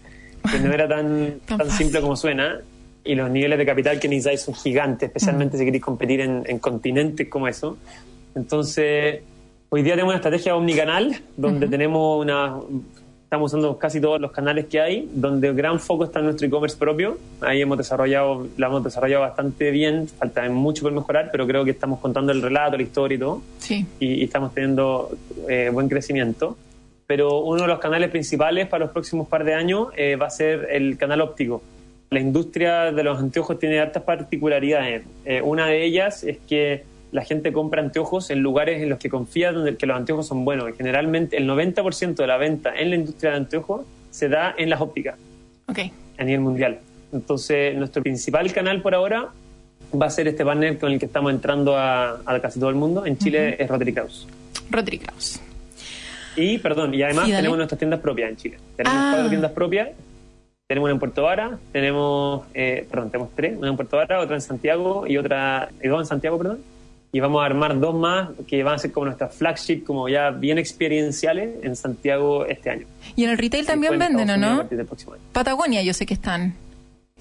[0.51, 2.59] que no era tan, Tan simple como suena.
[3.05, 6.59] Y los niveles de capital que necesitáis son gigantes, especialmente si queréis competir en, en
[6.59, 7.77] continentes como eso.
[8.35, 9.21] Entonces,
[9.73, 12.59] hoy día tenemos una estrategia omnicanal, donde tenemos una...
[13.23, 16.45] Estamos usando casi todos los canales que hay, donde el gran foco está en nuestro
[16.45, 17.17] e-commerce propio.
[17.41, 21.71] Ahí hemos desarrollado, la hemos desarrollado bastante bien, falta mucho por mejorar, pero creo que
[21.71, 23.87] estamos contando el relato, la historia y todo Sí.
[23.99, 25.09] y, y estamos teniendo
[25.49, 26.55] eh, buen crecimiento.
[27.07, 30.29] Pero uno de los canales principales para los próximos par de años eh, va a
[30.29, 31.63] ser el canal óptico.
[32.11, 35.05] La industria de los anteojos tiene hartas particularidades.
[35.25, 39.07] Eh, una de ellas es que la gente compra anteojos en lugares en los que
[39.09, 40.69] confía donde, que los anteojos son buenos.
[40.69, 44.69] Y generalmente el 90% de la venta en la industria de anteojos se da en
[44.69, 45.15] las ópticas
[45.69, 45.79] Ok.
[46.17, 46.79] a nivel mundial.
[47.13, 49.29] Entonces, nuestro principal canal por ahora
[49.95, 52.75] va a ser este partner con el que estamos entrando a, a casi todo el
[52.75, 53.05] mundo.
[53.05, 54.27] En Chile es Rotary Kraus.
[54.71, 55.39] Rodri Kraus.
[56.35, 58.57] Y, perdón, y además Sí, tenemos nuestras tiendas propias en Chile.
[58.75, 59.09] Tenemos Ah.
[59.13, 59.89] cuatro tiendas propias
[60.67, 64.35] Tenemos una en Puerto Vara, tenemos, eh, perdón, tenemos tres, una en Puerto Vara, otra
[64.35, 66.59] en Santiago y otra, y dos en Santiago, perdón.
[67.13, 70.31] Y vamos a armar dos más que van a ser como nuestras flagship, como ya
[70.31, 72.87] bien experienciales en Santiago este año.
[73.15, 74.67] Y en el retail también venden, ¿o no?
[75.31, 76.55] Patagonia, yo sé que están.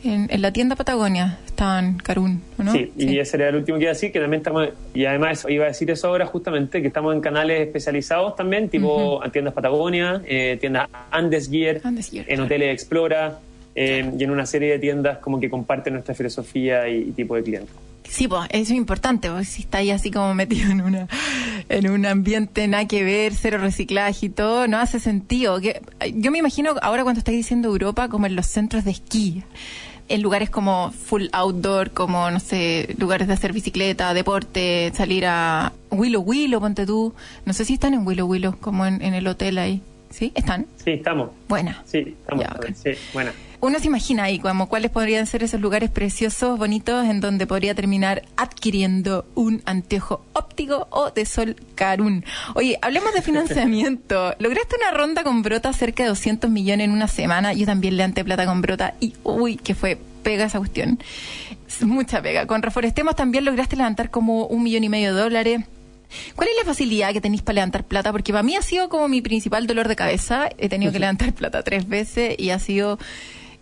[0.03, 2.73] En, en la tienda Patagonia están Carún, ¿o ¿no?
[2.73, 5.41] Sí, y ese era el último que iba a decir, que también estamos, y además
[5.41, 9.53] eso, iba a decir eso ahora justamente, que estamos en canales especializados también, tipo tiendas
[9.55, 12.45] Patagonia, eh, tiendas Andes Gear, Andes Gear, en claro.
[12.45, 13.39] hoteles Explora,
[13.75, 17.37] eh, y en una serie de tiendas como que comparten nuestra filosofía y, y tipo
[17.37, 17.71] de cliente.
[18.13, 21.09] Sí, pues eso es importante, porque si está ahí así como metido en una
[21.71, 25.59] en un ambiente nada que ver, cero reciclaje y todo, no hace sentido.
[25.63, 25.81] Que,
[26.15, 29.43] yo me imagino ahora cuando estáis diciendo Europa como en los centros de esquí,
[30.11, 35.73] en lugares como full outdoor, como no sé, lugares de hacer bicicleta, deporte, salir a
[35.91, 37.15] Willow Willow, ponte tú.
[37.47, 39.81] No sé si están en Willow Willow, como en, en el hotel ahí.
[40.11, 40.33] ¿Sí?
[40.35, 40.67] ¿Están?
[40.85, 41.31] Sí, estamos.
[41.49, 41.83] Buena.
[41.87, 42.45] Sí, estamos.
[42.45, 42.67] Ya, ok.
[42.75, 43.33] Sí, buena.
[43.65, 47.77] Uno se imagina ahí como cuáles podrían ser esos lugares preciosos, bonitos, en donde podría
[47.77, 52.25] terminar adquiriendo un anteojo óptico o de sol Carún.
[52.57, 54.35] Oye, hablemos de financiamiento.
[54.41, 57.53] Lograste una ronda con Brota cerca de 200 millones en una semana.
[57.53, 60.99] Yo también levanté plata con Brota y uy, que fue pega esa cuestión.
[61.69, 62.49] Es Mucha pega.
[62.49, 65.61] Con Reforestemos también lograste levantar como un millón y medio de dólares.
[66.35, 68.11] ¿Cuál es la facilidad que tenéis para levantar plata?
[68.11, 70.49] Porque para mí ha sido como mi principal dolor de cabeza.
[70.59, 72.99] He tenido que levantar plata tres veces y ha sido...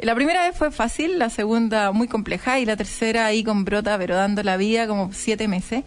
[0.03, 3.99] La primera vez fue fácil, la segunda muy compleja y la tercera ahí con brota,
[3.99, 5.85] pero dando la vida como siete meses.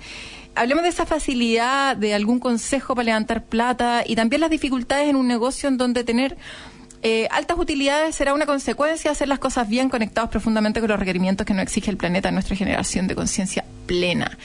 [0.53, 5.15] Hablemos de esa facilidad, de algún consejo para levantar plata y también las dificultades en
[5.15, 6.37] un negocio en donde tener
[7.01, 11.47] eh, altas utilidades será una consecuencia hacer las cosas bien conectados profundamente con los requerimientos
[11.47, 14.37] que nos exige el planeta en nuestra generación de conciencia plena.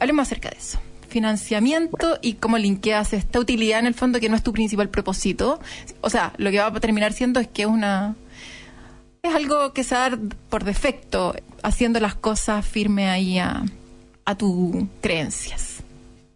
[0.00, 0.80] Hablemos acerca de eso.
[1.10, 5.60] Financiamiento y cómo linkeas esta utilidad en el fondo que no es tu principal propósito.
[6.00, 8.16] O sea, lo que va a terminar siendo es que es una
[9.24, 10.16] es algo que se da
[10.50, 13.62] por defecto, haciendo las cosas firme ahí a,
[14.24, 15.82] a tus creencias.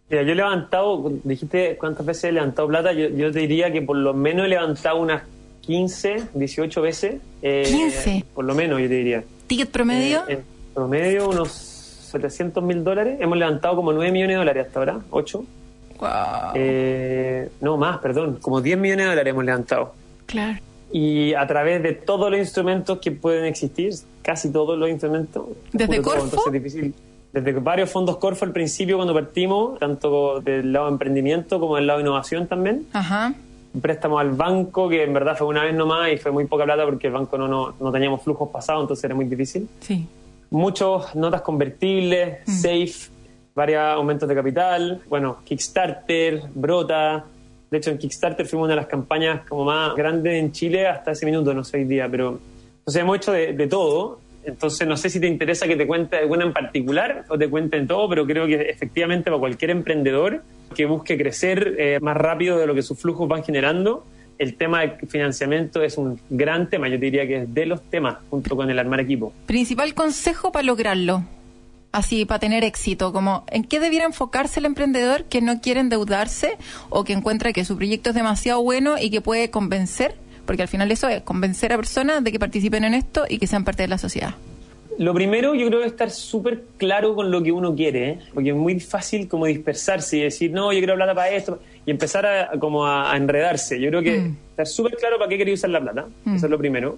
[0.09, 3.81] Mira, yo he levantado, dijiste cuántas veces he levantado plata, yo, yo te diría que
[3.83, 5.21] por lo menos he levantado unas
[5.61, 7.15] 15, 18 veces.
[7.43, 8.25] eh, 15.
[8.33, 9.23] Por lo menos, yo te diría.
[9.45, 10.21] ¿Ticket promedio?
[10.27, 13.17] Eh, en promedio, unos 700 mil dólares.
[13.21, 15.45] Hemos levantado como 9 millones de dólares hasta ahora, 8.
[15.99, 19.93] Guau, Eh, no, más, perdón, como 10 millones de dólares hemos levantado.
[20.25, 20.57] claro.
[20.91, 25.45] Y a través de todos los instrumentos que pueden existir, casi todos los instrumentos.
[25.71, 26.43] ¿Desde Corfo?
[26.47, 26.93] es difícil.
[27.31, 31.85] Desde varios fondos Corfo al principio cuando partimos, tanto del lado de emprendimiento como del
[31.85, 32.87] lado de innovación también.
[32.93, 33.33] Ajá.
[33.71, 36.63] Un préstamo al banco que en verdad fue una vez nomás y fue muy poca
[36.63, 39.69] plata porque el banco no, no, no teníamos flujos pasados, entonces era muy difícil.
[39.79, 40.07] Sí.
[40.49, 42.51] Muchos notas convertibles, Mm.
[42.51, 43.11] safe,
[43.53, 47.25] varios aumentos de capital, bueno, Kickstarter, Brota.
[47.69, 51.11] De hecho, en Kickstarter fuimos una de las campañas como más grandes en Chile hasta
[51.11, 52.39] ese minuto, no sé hoy día, pero
[52.79, 54.19] entonces hemos hecho de, de todo.
[54.43, 57.77] Entonces no sé si te interesa que te cuente alguna en particular o te cuente
[57.77, 60.41] en todo, pero creo que efectivamente para cualquier emprendedor
[60.75, 64.05] que busque crecer eh, más rápido de lo que sus flujos van generando,
[64.37, 66.87] el tema del financiamiento es un gran tema.
[66.87, 69.33] Yo te diría que es de los temas junto con el armar equipo.
[69.45, 71.23] Principal consejo para lograrlo.
[71.91, 76.55] Así, para tener éxito, como en qué debiera enfocarse el emprendedor que no quiere endeudarse
[76.89, 80.13] o que encuentra que su proyecto es demasiado bueno y que puede convencer,
[80.45, 83.47] porque al final eso es convencer a personas de que participen en esto y que
[83.47, 84.35] sean parte de la sociedad.
[84.99, 88.19] Lo primero, yo creo que estar súper claro con lo que uno quiere, ¿eh?
[88.33, 91.91] porque es muy fácil como dispersarse y decir, no, yo quiero plata para esto, y
[91.91, 93.79] empezar a, como a, a enredarse.
[93.79, 94.35] Yo creo que Mm.
[94.51, 96.35] estar súper claro para qué quería usar la plata, Mm.
[96.35, 96.97] eso es lo primero.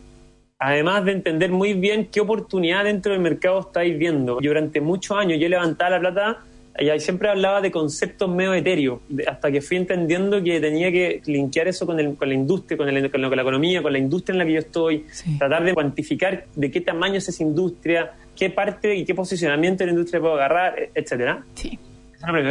[0.64, 4.40] Además de entender muy bien qué oportunidad dentro del mercado estáis viendo.
[4.42, 6.38] Yo durante muchos años yo levantaba la plata
[6.78, 11.20] y ahí siempre hablaba de conceptos medio etéreos, hasta que fui entendiendo que tenía que
[11.26, 13.92] linkear eso con, el- con la industria, con, el- con la, con la economía, con
[13.92, 15.36] la industria en la que yo estoy, Sí.
[15.40, 19.88] tratar de cuantificar de qué tamaño es esa industria, qué parte y qué posicionamiento de
[19.88, 21.44] la industria puedo agarrar, e- etcétera.
[21.56, 21.80] Sí.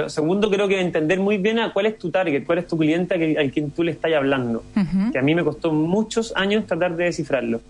[0.08, 3.14] Segundo, creo que entender muy bien a cuál es tu target, cuál es tu cliente
[3.14, 4.64] al que- al quien tú le estás hablando.
[5.12, 7.60] Que a mí me costó muchos años tratar de descifrarlo.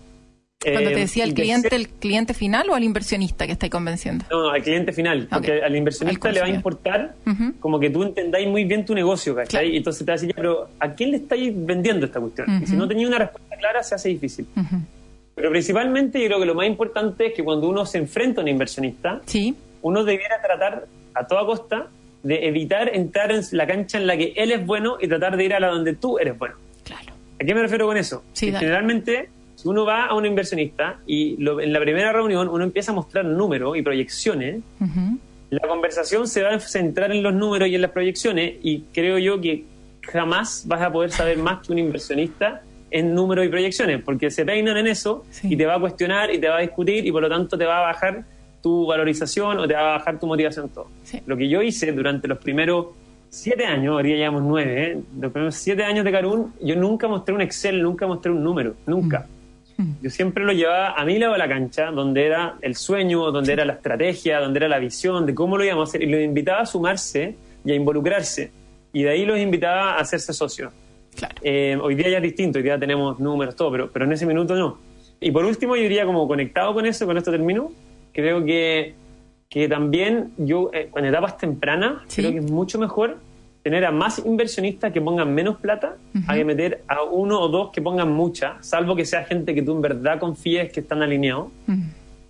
[0.63, 4.25] Cuando Eh, te decía el cliente, ¿el cliente final o al inversionista que estáis convenciendo?
[4.29, 5.27] No, no, al cliente final.
[5.31, 7.15] Porque al inversionista Al le va a importar
[7.59, 9.49] como que tú entendáis muy bien tu negocio, ¿cachai?
[9.61, 9.67] Claro.
[9.67, 12.61] Y entonces te va a decir, pero ¿a quién le estáis vendiendo esta cuestión?
[12.61, 14.45] Y si no tenía una respuesta clara, se hace difícil.
[14.55, 14.75] Ujú.
[15.33, 18.43] Pero principalmente yo creo que lo más importante es que cuando uno se enfrenta a
[18.43, 19.55] un inversionista, Sí.
[19.81, 21.87] uno debiera tratar a toda costa
[22.21, 25.43] de evitar entrar en la cancha en la que él es bueno y tratar de
[25.43, 26.53] ir a la donde tú eres bueno.
[26.83, 27.13] Claro.
[27.41, 28.23] ¿A qué me refiero con eso?
[28.33, 29.29] Sí, Que generalmente,
[29.61, 32.95] si uno va a un inversionista y lo- en la primera reunión uno empieza a
[32.95, 34.61] mostrar números y proyecciones,
[35.49, 39.17] la conversación se va a centrar en los números y en las proyecciones y creo
[39.17, 39.65] yo que
[40.01, 44.43] jamás vas a poder saber más que un inversionista en números y proyecciones, porque se
[44.45, 45.49] peinan en eso Sí.
[45.53, 47.65] y te va a cuestionar y te va a discutir y por lo tanto te
[47.65, 48.23] va a bajar
[48.61, 50.87] tu valorización o te va a bajar tu motivación, todo.
[51.03, 51.19] Sí.
[51.25, 52.87] Lo que yo hice durante los primeros
[53.29, 54.97] siete años, ahora ya llevamos nueve, ¿eh?
[55.19, 58.75] los primeros siete años de Carún, yo nunca mostré un Excel, nunca mostré un número,
[58.85, 59.25] nunca.
[60.01, 63.53] Yo siempre lo llevaba a mi lado de la cancha, donde era el sueño, donde
[63.53, 66.21] era la estrategia, donde era la visión de cómo lo íbamos a hacer, y los
[66.21, 68.51] invitaba a sumarse y a involucrarse.
[68.93, 70.71] Y de ahí los invitaba a hacerse socios.
[71.15, 71.35] Claro.
[71.41, 74.25] Eh, hoy día ya es distinto, hoy día tenemos números, todo, pero, pero en ese
[74.25, 74.77] minuto no.
[75.19, 77.71] Y por último, yo diría como conectado con eso, con esto termino,
[78.13, 78.93] creo que,
[79.49, 82.21] que también yo eh, en etapas tempranas Sí.
[82.21, 83.17] creo que es mucho mejor
[83.63, 85.97] tener a más inversionistas que pongan menos plata
[86.27, 89.61] a que meter a uno o dos que pongan mucha, salvo que sea gente que
[89.61, 91.49] tú en verdad confíes que están alineados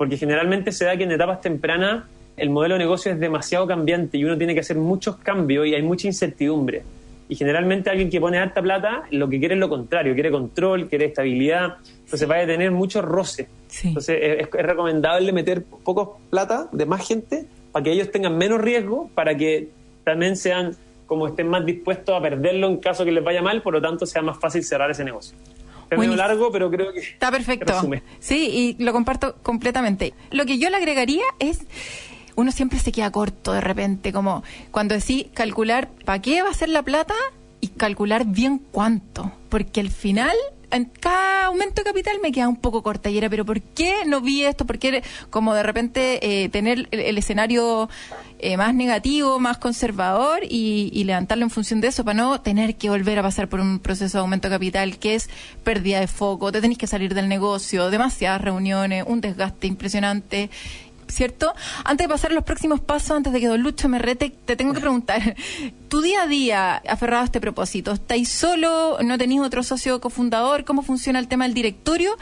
[0.01, 4.17] porque generalmente se da que en etapas tempranas el modelo de negocio es demasiado cambiante
[4.17, 6.81] y uno tiene que hacer muchos cambios y hay mucha incertidumbre.
[7.29, 10.89] Y generalmente alguien que pone harta plata lo que quiere es lo contrario, quiere control,
[10.89, 13.47] quiere estabilidad, entonces va a tener mucho roce.
[13.67, 13.89] Sí.
[13.89, 18.59] Entonces es, es recomendable meter pocos plata de más gente para que ellos tengan menos
[18.59, 19.69] riesgo, para que
[20.03, 20.75] también sean
[21.11, 24.05] como estén más dispuestos a perderlo en caso que les vaya mal, por lo tanto
[24.05, 25.35] sea más fácil cerrar ese negocio.
[25.89, 26.15] Buenísimo.
[26.15, 27.73] largo, pero creo que Está perfecto.
[27.73, 28.01] resume.
[28.19, 30.13] Sí, y lo comparto completamente.
[30.31, 31.67] Lo que yo le agregaría es,
[32.37, 36.53] uno siempre se queda corto de repente, como cuando decís calcular para qué va a
[36.53, 37.15] ser la plata
[37.59, 40.37] y calcular bien cuánto, porque al final
[40.71, 44.05] en cada aumento de capital me queda un poco corta y era, pero ¿por qué
[44.05, 44.65] no vi esto?
[44.65, 47.89] ¿Por qué como de repente eh, tener el, el escenario
[48.43, 52.75] eh, más negativo, más conservador y, y levantarlo en función de eso para no tener
[52.75, 55.29] que volver a pasar por un proceso de aumento de capital que es
[55.63, 60.49] pérdida de foco, te tenés que salir del negocio, demasiadas reuniones, un desgaste impresionante.
[61.11, 61.53] ¿Cierto?
[61.83, 64.55] Antes de pasar a los próximos pasos, antes de que Don Lucho me rete, te
[64.55, 65.35] tengo que preguntar,
[65.89, 68.97] tu día a día aferrado a este propósito, ¿estáis solo?
[69.03, 70.63] ¿No tenéis otro socio cofundador?
[70.63, 72.17] ¿Cómo funciona el tema del directorio?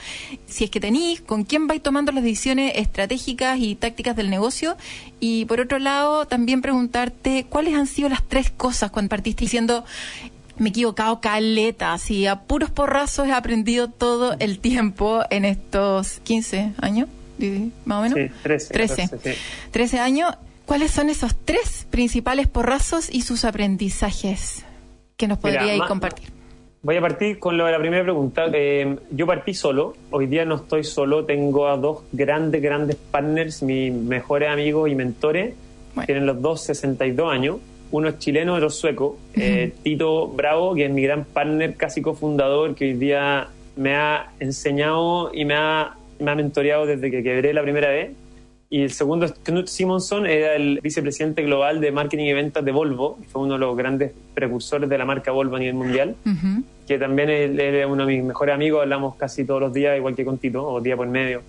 [0.47, 4.75] Si es que tenéis, ¿con quién vais tomando las decisiones estratégicas y tácticas del negocio?
[5.19, 9.85] Y por otro lado, también preguntarte, ¿cuáles han sido las tres cosas cuando partiste diciendo,
[10.57, 16.19] me he equivocado caleta, así a puros porrazos he aprendido todo el tiempo en estos
[16.23, 17.07] 15 años,
[17.85, 18.17] más o menos?
[18.19, 18.95] Sí, 13, 13.
[19.09, 19.39] 14, sí.
[19.71, 20.33] 13 años.
[20.65, 24.65] ¿Cuáles son esos tres principales porrazos y sus aprendizajes
[25.17, 26.29] que nos podríais compartir?
[26.81, 28.45] Voy a partir con lo de la primera pregunta.
[28.53, 33.63] Eh, yo partí solo, hoy día no estoy solo, tengo a dos grandes, grandes partners,
[33.63, 35.55] mis mejores amigos y mentores,
[35.95, 36.05] Bueno.
[36.05, 37.57] tienen los dos 62 años,
[37.91, 42.01] uno es chileno, otro es sueco, Eh, Tito Bravo, que es mi gran partner, casi
[42.01, 47.23] cofundador, que hoy día me ha enseñado y me ha, me ha mentoreado desde que
[47.23, 48.11] quebré la primera vez.
[48.71, 52.71] Y el segundo es Knut Simonson, era el vicepresidente global de marketing y ventas de
[52.71, 56.63] Volvo, fue uno de los grandes precursores de la marca Volvo a nivel mundial Ujú.
[56.87, 60.15] que también él es uno de mis mejores amigos, hablamos casi todos los días, igual
[60.15, 61.41] que con Tito, o día por medio.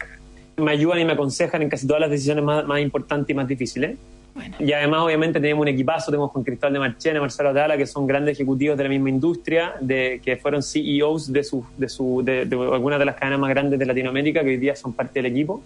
[0.57, 3.47] Me ayudan y me aconsejan en casi todas las decisiones más, más importantes y más
[3.47, 3.99] difíciles.
[4.35, 4.57] Bueno.
[4.59, 8.07] Y además, obviamente, tenemos un equipazo, tenemos con Cristal de Marchena, Marcelo Atala, que son
[8.07, 12.45] grandes ejecutivos de la misma industria, de, que fueron CEOs de, su, de, su, de,
[12.45, 15.27] de algunas de las cadenas más grandes de Latinoamérica, que hoy día son parte del
[15.27, 15.63] equipo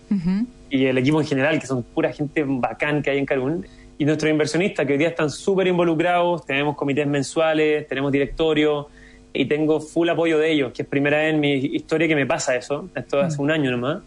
[0.70, 3.66] y el equipo en general, que son pura gente bacán que hay en Carún.
[3.96, 8.88] Y nuestros inversionistas, que hoy día están súper involucrados, tenemos comités mensuales, tenemos directorio
[9.32, 12.26] y tengo full apoyo de ellos, que es primera vez en mi historia que me
[12.26, 14.02] pasa eso, esto hace un año nomás,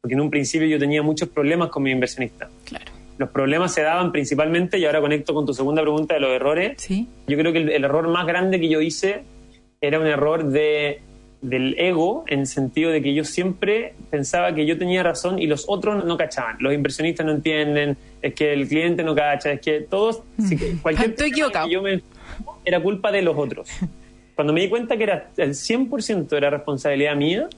[0.00, 2.48] porque en un principio yo tenía muchos problemas con mis inversionistas.
[2.64, 2.97] Claro.
[3.18, 6.74] Los problemas se daban principalmente, y ahora conecto con tu segunda pregunta de los errores,
[6.80, 7.08] Sí.
[7.26, 9.22] yo creo que el, el error más grande que yo hice
[9.80, 11.00] era un error de,
[11.42, 15.46] del ego, en el sentido de que yo siempre pensaba que yo tenía razón y
[15.46, 16.56] los otros no cachaban.
[16.60, 20.74] Los inversionistas no entienden, es que el cliente no cacha, es que todos, si que
[20.82, 21.66] cualquier Estoy equivocado.
[21.66, 22.02] que yo me
[22.64, 23.68] era culpa de los otros.
[24.34, 27.48] Cuando me di cuenta que era el 100% era responsabilidad mía,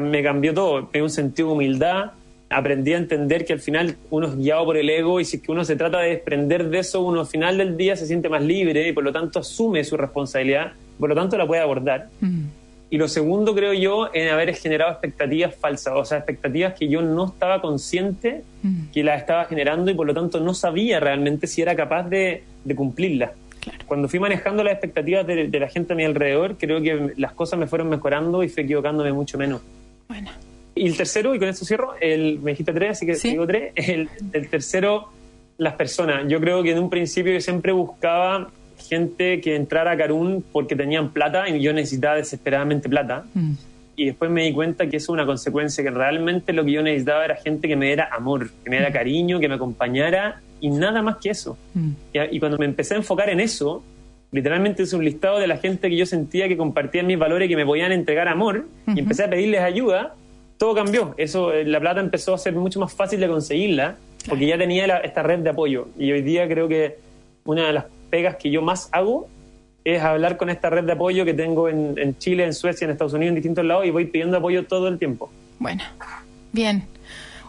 [0.00, 0.82] me cambió todo.
[0.82, 2.12] Me dio un sentido de humildad,
[2.50, 5.42] aprendí a entender que al final uno es guiado por el ego y si es
[5.42, 8.28] que uno se trata de desprender de eso, uno al final del día se siente
[8.28, 12.08] más libre y por lo tanto asume su responsabilidad, por lo tanto la puede abordar.
[12.20, 12.42] Mm.
[12.90, 17.02] Y lo segundo, creo yo, en haber generado expectativas falsas, o sea, expectativas que yo
[17.02, 18.90] no estaba consciente Mm.
[18.94, 22.44] que las estaba generando y por lo tanto no sabía realmente si era capaz de,
[22.64, 23.32] de cumplirlas.
[23.60, 23.78] Claro.
[23.86, 27.32] Cuando fui manejando las expectativas de, de la gente a mi alrededor, creo que las
[27.32, 29.60] cosas me fueron mejorando y fui equivocándome mucho menos.
[30.08, 30.30] Bueno.
[30.74, 33.30] Y el tercero, y con esto cierro, el, me dijiste tres, así que Sí.
[33.30, 33.72] digo tres.
[33.76, 35.08] El, el tercero,
[35.58, 36.24] las personas.
[36.28, 38.50] Yo creo que en un principio yo siempre buscaba
[38.88, 43.24] gente que entrara a Carún porque tenían plata y yo necesitaba desesperadamente plata.
[43.34, 43.52] Mm.
[43.96, 46.82] Y después me di cuenta que eso es una consecuencia, que realmente lo que yo
[46.82, 50.70] necesitaba era gente que me diera amor, que me diera cariño, que me acompañara y
[50.70, 51.56] nada más que eso.
[51.74, 51.90] Mm.
[52.12, 53.84] Y, y cuando me empecé a enfocar en eso,
[54.32, 57.48] literalmente es un listado de la gente que yo sentía que compartían mis valores y
[57.50, 60.16] que me podían entregar amor, y empecé a pedirles ayuda,
[60.64, 61.14] todo cambió.
[61.18, 63.96] Eso, eh, la plata empezó a ser mucho más fácil de conseguirla,
[64.26, 65.88] porque ya tenía la- esta red de apoyo.
[65.98, 66.96] Y hoy día creo que
[67.44, 69.28] una de las pegas que yo más hago
[69.84, 72.92] es hablar con esta red de apoyo que tengo en, en Chile, en Suecia, en
[72.92, 75.30] Estados Unidos, en distintos lados, y voy pidiendo apoyo todo el tiempo.
[75.58, 75.82] Bueno,
[76.52, 76.84] bien.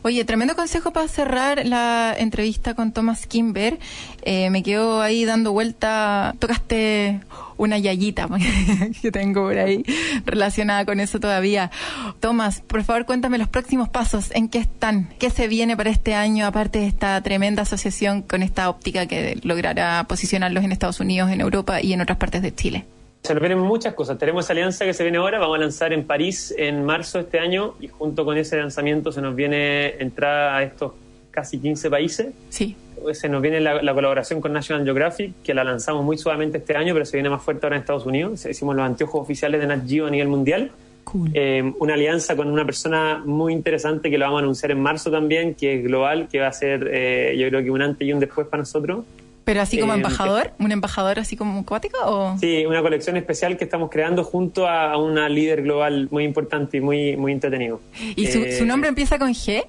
[0.05, 3.79] Oye, tremendo consejo para cerrar la entrevista con Thomas Kimber.
[4.21, 6.35] Eh, me quedo ahí dando vuelta.
[6.37, 7.21] Tocaste
[7.57, 8.29] una yayita
[9.01, 9.83] que tengo por ahí
[10.23, 11.71] relacionada con eso todavía.
[12.19, 14.29] Thomas, por favor, cuéntame los próximos pasos.
[14.35, 15.09] ¿En qué están?
[15.17, 19.39] ¿Qué se viene para este año, aparte de esta tremenda asociación con esta óptica que
[19.41, 22.85] logrará posicionarlos en Estados Unidos, en Europa y en otras partes de Chile?
[23.25, 24.19] Se nos vienen muchas cosas.
[24.19, 27.23] Tenemos esa alianza que se viene ahora, vamos a lanzar en París en marzo de
[27.23, 30.91] este año y junto con ese lanzamiento se nos viene entrada a estos
[31.31, 32.27] casi 15 países.
[32.49, 32.75] Sí.
[33.13, 36.77] Se nos viene la, la colaboración con National Geographic, que la lanzamos muy suavemente este
[36.77, 38.45] año, pero se viene más fuerte ahora en Estados Unidos.
[38.45, 40.71] Hicimos los anteojos oficiales de Nat Geo a nivel mundial.
[41.03, 41.31] Cool.
[41.33, 45.09] Eh, una alianza con una persona muy interesante que lo vamos a anunciar en marzo
[45.09, 48.13] también, que es global, que va a ser eh, yo creo que un antes y
[48.13, 49.03] un después para nosotros.
[49.45, 50.51] ¿Pero así como Eh, embajador?
[50.59, 51.97] ¿Un embajador así como acuático?
[52.03, 52.37] O?
[52.39, 56.77] Sí, una colección especial que estamos creando junto a, a una líder global muy importante
[56.77, 57.79] y muy, muy entretenido.
[58.15, 59.63] ¿Y su, Eh, su nombre empieza con G?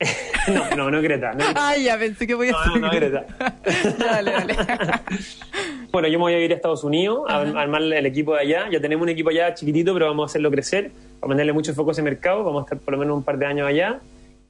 [0.46, 1.32] No, no, no Greta.
[1.32, 2.72] No, Ay, ya pensé que podía No, ser.
[2.72, 3.24] no, no, Greta.
[3.98, 4.54] dale, dale.
[5.90, 8.40] Bueno, yo me voy a ir a Estados Unidos a a armar el equipo de
[8.40, 8.66] allá.
[8.70, 11.90] Ya tenemos un equipo allá chiquitito, pero vamos a hacerlo crecer, para ponerle mucho foco
[11.90, 12.42] a ese mercado.
[12.44, 14.00] Vamos a estar por lo menos un par de años allá.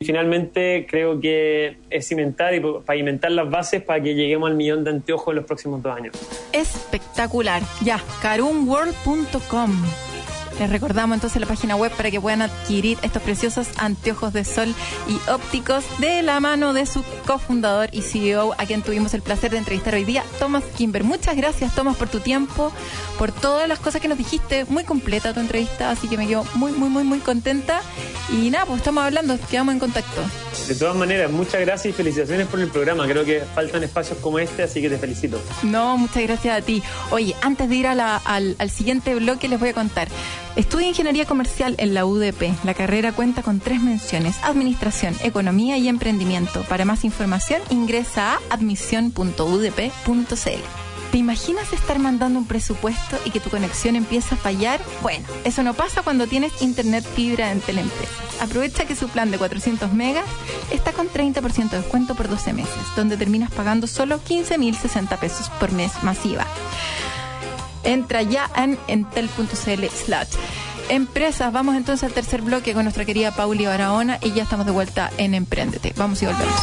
[0.04, 4.90] Finalmente creo que es cimentar y pavimentar las bases para que lleguemos al millón de
[4.90, 6.14] anteojos en los próximos dos años.
[6.52, 7.62] Espectacular.
[7.82, 9.72] Ya, carunworld.com.
[10.58, 14.72] Les recordamos entonces la página web para que puedan adquirir estos preciosos anteojos de sol
[15.08, 19.50] y ópticos de la mano de su cofundador y CEO, a quien tuvimos el placer
[19.50, 21.02] de entrevistar hoy día, Thomas Kimber.
[21.02, 22.72] Muchas gracias, Thomas, por tu tiempo,
[23.18, 24.64] por todas las cosas que nos dijiste.
[24.66, 27.80] Muy completa tu entrevista, así que me quedo muy, muy, muy, muy contenta.
[28.30, 30.20] Y nada, pues estamos hablando, quedamos en contacto.
[30.68, 33.06] De todas maneras, muchas gracias y felicitaciones por el programa.
[33.08, 35.40] Creo que faltan espacios como este, así que te felicito.
[35.64, 36.80] No, muchas gracias a ti.
[37.10, 40.08] Oye, antes de ir a la- al, al siguiente bloque les voy a contar.
[40.56, 42.64] Estudia Ingeniería Comercial en la UDP.
[42.64, 46.62] La carrera cuenta con tres menciones, Administración, Economía y Emprendimiento.
[46.68, 50.62] Para más información ingresa a admisión.udp.cl.
[51.10, 54.80] ¿Te imaginas estar mandando un presupuesto y que tu conexión empieza a fallar?
[55.02, 58.12] Bueno, eso no pasa cuando tienes internet fibra en Teleempresa.
[58.40, 60.24] Aprovecha que su plan de 400 megas
[60.72, 65.72] está con 30% de descuento por 12 meses, donde terminas pagando solo 15.060 pesos por
[65.72, 66.46] mes masiva.
[67.84, 70.28] Entra ya en entel.cl slash
[70.88, 71.52] empresas.
[71.52, 75.10] Vamos entonces al tercer bloque con nuestra querida Pauli Barahona y ya estamos de vuelta
[75.18, 75.92] en Emprendete.
[75.96, 76.54] Vamos y volvemos.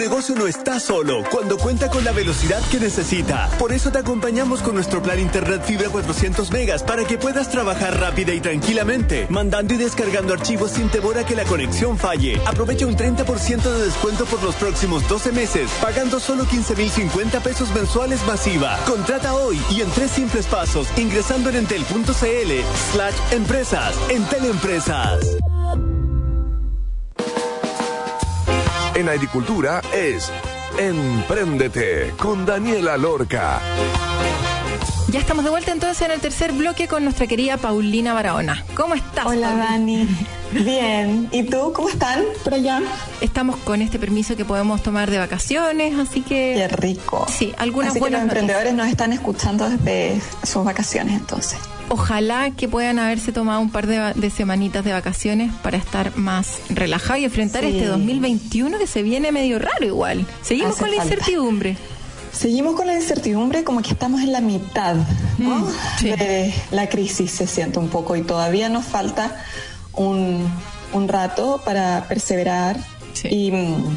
[0.00, 3.50] Negocio no está solo cuando cuenta con la velocidad que necesita.
[3.58, 8.00] Por eso te acompañamos con nuestro plan Internet Fibra 400 megas para que puedas trabajar
[8.00, 12.40] rápida y tranquilamente, mandando y descargando archivos sin temor a que la conexión falle.
[12.46, 18.26] Aprovecha un 30% de descuento por los próximos 12 meses, pagando solo 15.050 pesos mensuales
[18.26, 18.78] masiva.
[18.86, 22.52] Contrata hoy y en tres simples pasos, ingresando en entel.cl
[22.92, 23.94] slash empresas.
[24.08, 25.20] Entel Empresas.
[29.00, 30.30] En agricultura es
[30.78, 33.58] Empréndete con Daniela Lorca.
[35.08, 38.62] Ya estamos de vuelta entonces en el tercer bloque con nuestra querida Paulina Barahona.
[38.76, 39.24] ¿Cómo estás?
[39.24, 39.54] Hola?
[39.54, 40.06] Dani,
[40.52, 41.28] bien.
[41.32, 42.80] ¿Y tú cómo están por allá?
[43.20, 46.54] Estamos con este permiso que podemos tomar de vacaciones, así que...
[46.56, 47.26] Qué rico.
[47.32, 48.22] Sí, algunas Así que los noticias.
[48.28, 51.58] emprendedores nos están escuchando desde sus vacaciones entonces.
[51.88, 57.20] Ojalá que puedan haberse tomado un par de, semanitas de vacaciones para estar más relajados
[57.20, 57.70] y enfrentar Sí.
[57.70, 60.24] este 2021 que se viene medio raro igual.
[60.42, 61.14] Seguimos Hace con la falta.
[61.14, 61.76] incertidumbre.
[62.32, 64.94] Seguimos con la incertidumbre como que estamos en la mitad
[65.38, 65.56] ¿no?
[65.56, 65.66] Mm,
[65.98, 66.10] sí.
[66.10, 69.36] de la crisis, se siente un poco, y todavía nos falta
[69.94, 70.48] un,
[70.92, 72.78] un rato para perseverar
[73.12, 73.28] Sí.
[73.28, 73.96] y mm,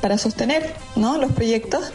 [0.00, 1.18] para sostener ¿no?
[1.18, 1.92] los proyectos.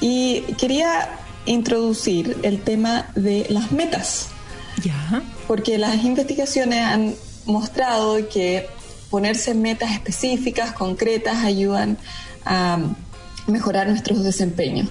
[0.00, 1.08] Y quería
[1.46, 4.28] introducir el tema de las metas.
[4.82, 5.22] Ya.
[5.46, 7.14] porque las investigaciones han
[7.46, 8.66] mostrado que
[9.08, 11.96] ponerse metas específicas, concretas, ayudan
[12.44, 12.78] a
[13.46, 14.88] mejorar nuestros desempeños.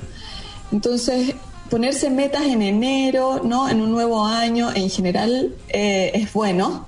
[0.72, 1.36] Entonces,
[1.70, 3.68] ponerse metas en enero, ¿no?
[3.68, 6.88] en un nuevo año, en general eh, es bueno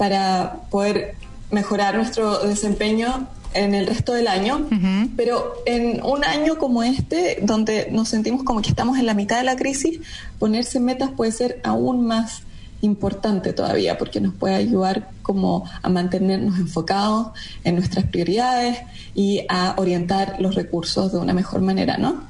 [0.00, 1.14] para poder
[1.50, 4.66] mejorar nuestro desempeño en el resto del año,
[5.14, 9.36] pero en un año como este, donde nos sentimos como que estamos en la mitad
[9.36, 10.00] de la crisis,
[10.38, 12.44] ponerse metas puede ser aún más
[12.80, 17.32] importante todavía porque nos puede ayudar como a mantenernos enfocados
[17.64, 18.78] en nuestras prioridades
[19.14, 22.22] y a orientar los recursos de una mejor manera, ¿no?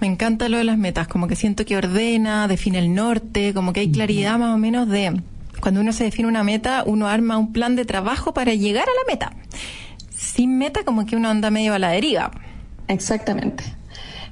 [0.00, 3.72] Me encanta lo de las metas, como que siento que ordena, define el norte, como
[3.72, 5.22] que hay claridad más o menos de
[5.66, 8.92] cuando uno se define una meta, uno arma un plan de trabajo para llegar a
[8.92, 9.32] la meta.
[10.16, 12.30] Sin meta, como que uno anda medio a la deriva.
[12.86, 13.64] Exactamente.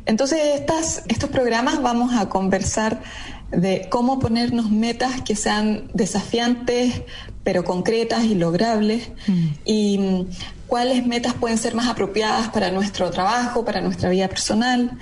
[0.07, 3.03] Entonces, estas, estos programas vamos a conversar
[3.51, 7.03] de cómo ponernos metas que sean desafiantes,
[7.43, 9.47] pero concretas y logrables, mm.
[9.65, 10.27] y mm,
[10.69, 14.97] cuáles metas pueden ser más apropiadas para nuestro trabajo, para nuestra vida personal,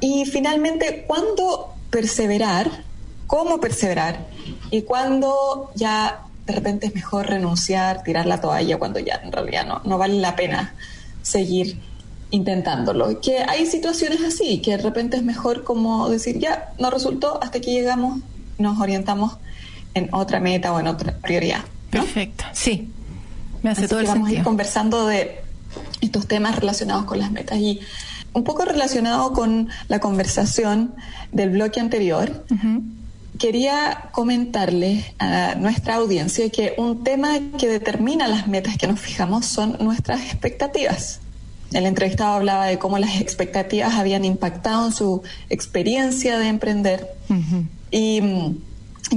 [0.00, 2.72] y finalmente, cuándo perseverar,
[3.28, 4.26] cómo perseverar,
[4.70, 9.66] y cuándo ya de repente es mejor renunciar, tirar la toalla, cuando ya en realidad
[9.66, 10.74] no, no vale la pena
[11.22, 11.80] seguir
[12.30, 13.20] intentándolo.
[13.20, 17.60] Que hay situaciones así, que de repente es mejor como decir, ya, no resultó, hasta
[17.60, 18.20] que llegamos,
[18.58, 19.38] nos orientamos
[19.94, 21.64] en otra meta o en otra prioridad.
[21.90, 22.90] Perfecto, sí.
[23.62, 25.40] Me hace todo el vamos a ir conversando de
[26.00, 27.80] estos temas relacionados con las metas y
[28.34, 30.94] un poco relacionado con la conversación
[31.32, 32.44] del bloque anterior.
[33.38, 39.46] Quería comentarle a nuestra audiencia que un tema que determina las metas que nos fijamos
[39.46, 41.20] son nuestras expectativas.
[41.72, 47.08] El entrevistado hablaba de cómo las expectativas habían impactado en su experiencia de emprender.
[47.90, 48.58] Y mm,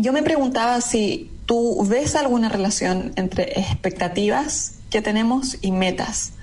[0.02, 6.34] yo me preguntaba si tú ves alguna relación entre expectativas que tenemos y metas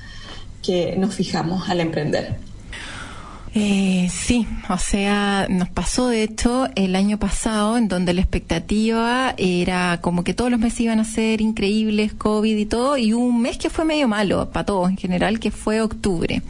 [0.62, 2.38] que nos fijamos al emprender.
[3.57, 9.32] Eh, sí, o sea, nos pasó de hecho el año pasado en donde la expectativa
[9.36, 13.40] era como que todos los meses iban a ser increíbles, COVID y todo, y un
[13.40, 16.42] mes que fue medio malo para todos en general, que fue octubre.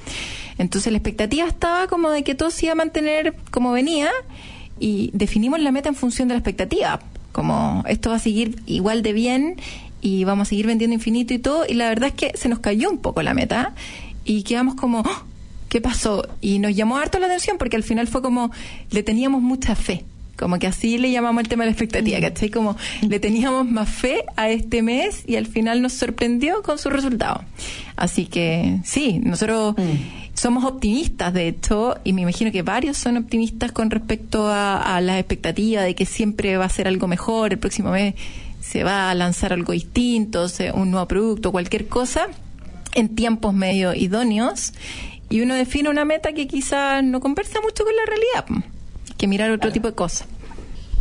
[0.57, 4.09] Entonces la expectativa estaba como de que todo se iba a mantener como venía
[4.81, 7.01] y definimos la meta en función de la expectativa,
[7.33, 9.57] como esto va a seguir igual de bien
[10.01, 12.61] y vamos a seguir vendiendo infinito y todo, y la verdad es que se nos
[12.61, 13.75] cayó un poco la meta
[14.25, 15.01] y quedamos como...
[15.01, 15.34] ¡oh!
[15.75, 16.29] ¿Qué pasó?
[16.41, 18.53] Y nos llamó harto la atención porque al final fue como,
[18.93, 20.05] le teníamos mucha fe.
[20.37, 22.23] Como que así le llamamos el tema de la expectativa, mm.
[22.23, 22.49] ¿cachai?
[22.49, 26.91] Como le teníamos más fe a este mes y al final nos sorprendió con su
[26.91, 27.43] resultado.
[27.97, 30.35] Así que sí, nosotros mm.
[30.35, 35.01] somos optimistas, de hecho, y me imagino que varios son optimistas con respecto a, a
[35.01, 38.15] la expectativa de que siempre va a ser algo mejor, el próximo mes
[38.61, 42.29] se va a lanzar algo distinto, un nuevo producto, cualquier cosa,
[42.95, 44.73] en tiempos medio idóneos
[45.31, 48.65] y uno define una meta que quizás no conversa mucho con la realidad,
[49.17, 50.29] que mirar otro tipo de cosas.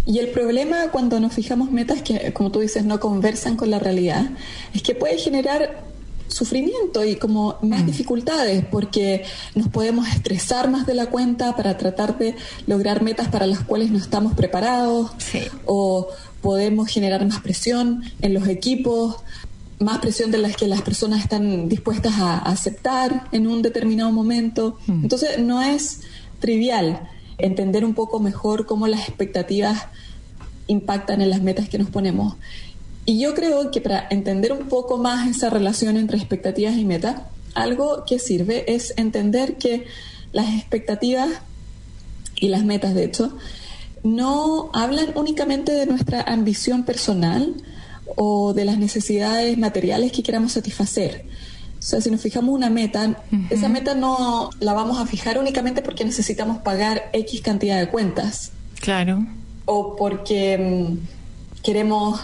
[0.06, 3.80] Y el problema cuando nos fijamos metas que, como tú dices, no conversan con la
[3.80, 4.26] realidad,
[4.74, 5.84] es que puede generar
[6.28, 7.86] sufrimiento y como más mm.
[7.86, 9.24] dificultades porque
[9.56, 13.92] nos podemos estresar más de la cuenta para tratar de lograr metas para las cuales
[13.92, 15.12] no estamos preparados
[15.66, 16.08] o
[16.42, 19.18] podemos generar más presión en los equipos
[19.84, 24.78] más presión de las que las personas están dispuestas a aceptar en un determinado momento.
[24.88, 25.04] Hmm.
[25.04, 26.02] Entonces no es
[26.40, 29.86] trivial entender un poco mejor cómo las expectativas
[30.68, 32.36] impactan en las metas que nos ponemos.
[33.06, 37.22] Y yo creo que para entender un poco más esa relación entre expectativas y metas,
[37.54, 39.86] algo que sirve es entender que
[40.32, 41.30] las expectativas
[42.36, 43.38] y las metas, de hecho,
[44.04, 47.54] no hablan únicamente de nuestra ambición personal,
[48.16, 51.26] o de las necesidades materiales que queramos satisfacer.
[51.80, 55.82] O sea, si nos fijamos una meta, esa meta no la vamos a fijar únicamente
[55.82, 58.52] porque necesitamos pagar X cantidad de cuentas.
[58.80, 59.26] Claro.
[59.66, 62.22] O porque mm, queremos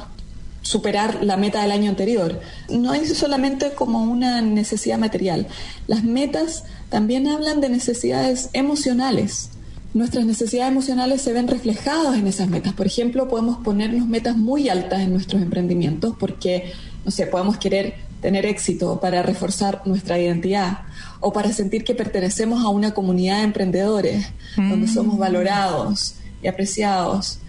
[0.61, 2.39] superar la meta del año anterior.
[2.69, 5.47] No es solamente como una necesidad material.
[5.87, 9.49] Las metas también hablan de necesidades emocionales
[9.93, 12.73] nuestras necesidades emocionales se ven reflejadas en esas metas.
[12.73, 16.73] Por ejemplo, podemos ponernos metas muy altas en nuestros emprendimientos porque,
[17.05, 20.79] no sé, podemos querer tener éxito para reforzar nuestra identidad
[21.19, 24.93] o para sentir que pertenecemos a una comunidad de emprendedores donde mm.
[24.93, 27.39] somos valorados y apreciados.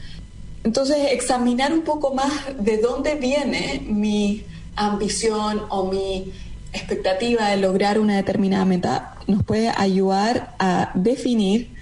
[0.64, 4.44] Entonces, examinar un poco más de dónde viene mi
[4.76, 6.32] ambición o mi
[6.72, 11.79] expectativa de lograr una determinada meta nos puede ayudar a definir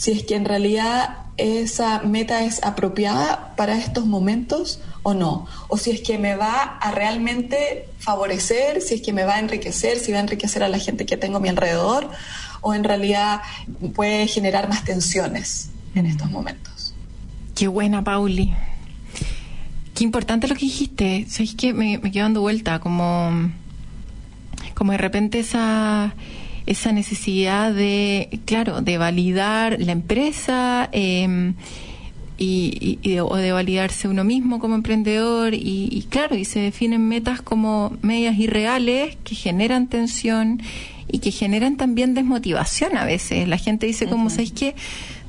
[0.00, 5.76] si es que en realidad esa meta es apropiada para estos momentos o no, o
[5.76, 9.98] si es que me va a realmente favorecer, si es que me va a enriquecer,
[9.98, 12.08] si va a enriquecer a la gente que tengo a mi alrededor,
[12.62, 13.42] o en realidad
[13.94, 16.94] puede generar más tensiones en estos momentos.
[17.54, 18.54] Qué buena, Pauli.
[19.94, 21.26] Qué importante lo que dijiste.
[21.28, 22.80] ¿Sabes que me, me quedo dando vuelta?
[22.80, 23.50] Como,
[24.74, 26.14] como de repente esa
[26.66, 31.54] esa necesidad de, claro, de validar la empresa em,
[32.38, 37.06] y, y- o de validarse uno mismo como emprendedor y, y claro, y se definen
[37.06, 40.62] metas como medias irreales que generan tensión
[41.12, 43.46] y que generan también desmotivación a veces.
[43.48, 44.74] La gente dice como, ¿sabéis qué?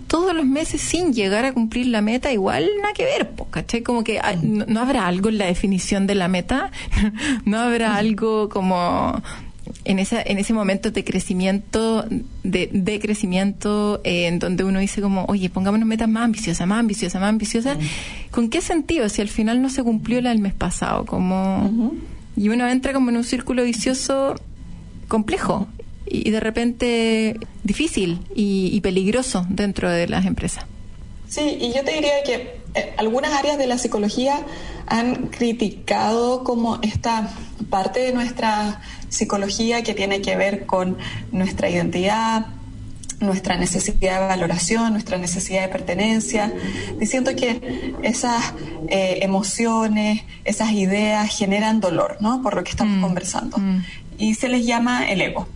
[0.08, 3.82] Todos los meses sin llegar a cumplir la meta, igual nada que ver, po, ¿cachai?
[3.82, 6.70] Como que ah, no, no habrá algo en la definición de la meta,
[7.46, 9.22] no habrá algo como
[9.86, 12.06] en esa en ese momento de crecimiento
[12.44, 16.80] de, de crecimiento eh, en donde uno dice como oye pongámonos metas más ambiciosas más
[16.80, 17.78] ambiciosas más ambiciosas
[18.30, 21.94] con qué sentido si al final no se cumplió la del mes pasado como
[22.36, 24.36] y uno entra como en un círculo vicioso
[25.08, 25.68] complejo
[26.06, 30.66] y, y de repente difícil y, y peligroso dentro de las empresas
[31.32, 34.46] Sí, y yo te diría que eh, algunas áreas de la psicología
[34.86, 37.34] han criticado como esta
[37.70, 40.98] parte de nuestra psicología que tiene que ver con
[41.32, 42.48] nuestra identidad,
[43.22, 46.54] nuestra necesidad de valoración, nuestra necesidad de pertenencia,
[47.00, 48.54] diciendo que esas
[48.90, 52.42] eh, emociones, esas ideas generan dolor, ¿no?
[52.42, 53.56] Por lo que estamos conversando.
[54.18, 55.48] Y se les llama el ego.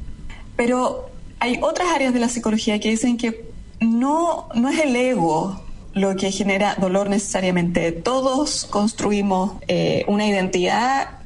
[0.55, 1.09] Pero
[1.41, 3.43] hay otras áreas de la psicología que dicen que
[3.81, 5.64] no, no es el ego
[5.95, 7.91] lo que genera dolor necesariamente.
[7.93, 11.19] Todos construimos eh, una identidad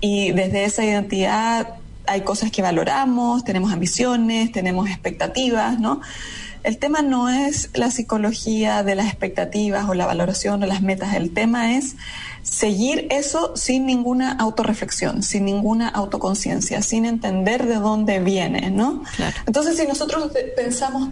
[0.00, 6.00] y desde esa identidad hay cosas que valoramos, tenemos ambiciones, tenemos expectativas, ¿no?
[6.62, 11.14] El tema no es la psicología de las expectativas o la valoración o las metas,
[11.14, 11.96] el tema es
[12.42, 19.02] seguir eso sin ninguna autorreflexión, sin ninguna autoconciencia, sin entender de dónde viene, ¿no?
[19.16, 19.36] Claro.
[19.46, 21.08] Entonces, si nosotros pensamos,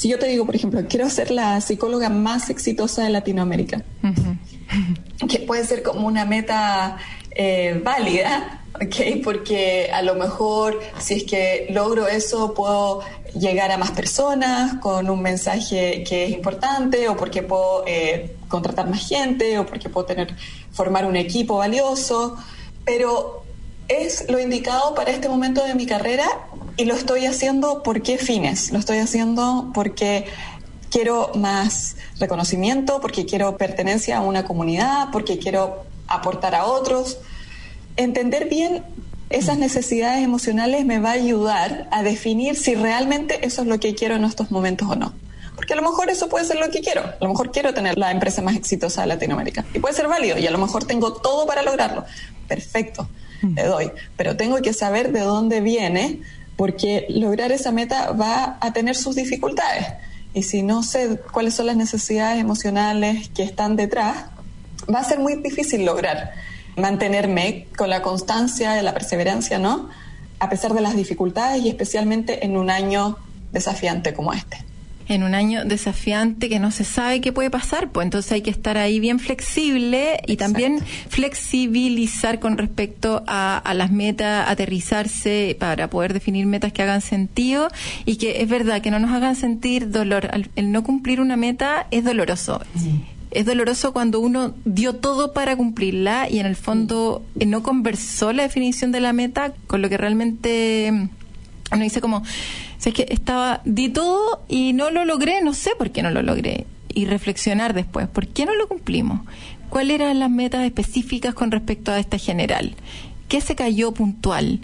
[0.00, 3.84] si yo te digo, por ejemplo, quiero ser la psicóloga más exitosa de Latinoamérica,
[5.28, 6.96] que puede ser como una meta
[7.32, 9.22] eh, válida, ¿ok?
[9.22, 13.02] Porque a lo mejor si es que logro eso puedo
[13.38, 18.88] llegar a más personas con un mensaje que es importante o porque puedo eh, contratar
[18.88, 20.34] más gente o porque puedo tener
[20.72, 22.38] formar un equipo valioso,
[22.86, 23.44] pero
[23.90, 26.26] es lo indicado para este momento de mi carrera
[26.76, 30.26] y lo estoy haciendo por qué fines, lo estoy haciendo porque
[30.90, 37.18] quiero más reconocimiento, porque quiero pertenencia a una comunidad, porque quiero aportar a otros.
[37.96, 38.84] Entender bien
[39.28, 43.94] esas necesidades emocionales me va a ayudar a definir si realmente eso es lo que
[43.96, 45.12] quiero en estos momentos o no.
[45.56, 47.02] Porque a lo mejor eso puede ser lo que quiero.
[47.02, 49.64] A lo mejor quiero tener la empresa más exitosa de Latinoamérica.
[49.74, 50.38] Y puede ser válido.
[50.38, 52.04] Y a lo mejor tengo todo para lograrlo.
[52.48, 53.08] Perfecto,
[53.54, 53.90] le doy.
[54.16, 56.20] Pero tengo que saber de dónde viene,
[56.56, 59.86] porque lograr esa meta va a tener sus dificultades.
[60.34, 64.26] Y si no sé cuáles son las necesidades emocionales que están detrás,
[64.92, 66.32] va a ser muy difícil lograr
[66.76, 69.88] mantenerme con la constancia y la perseverancia, ¿no?
[70.38, 73.18] A pesar de las dificultades y especialmente en un año
[73.52, 74.69] desafiante como este.
[75.10, 78.50] En un año desafiante que no se sabe qué puede pasar, pues entonces hay que
[78.50, 85.90] estar ahí bien flexible y también flexibilizar con respecto a, a las metas, aterrizarse para
[85.90, 87.68] poder definir metas que hagan sentido
[88.06, 90.28] y que es verdad que no nos hagan sentir dolor.
[90.32, 92.60] Al- El no cumplir una meta es doloroso.
[93.32, 98.42] Es doloroso cuando uno dio todo para cumplirla y en el fondo no conversó la
[98.44, 101.08] definición de la meta con lo que realmente mm,
[101.74, 102.22] uno dice como,
[102.80, 106.02] o sea, es que estaba, di todo y no lo logré, no sé por qué
[106.02, 106.66] no lo logré.
[106.88, 109.20] Y reflexionar después, ¿por qué no lo cumplimos?
[109.68, 112.74] ¿Cuáles eran las metas específicas con respecto a esta general?
[113.28, 114.60] ¿Qué se cayó puntual?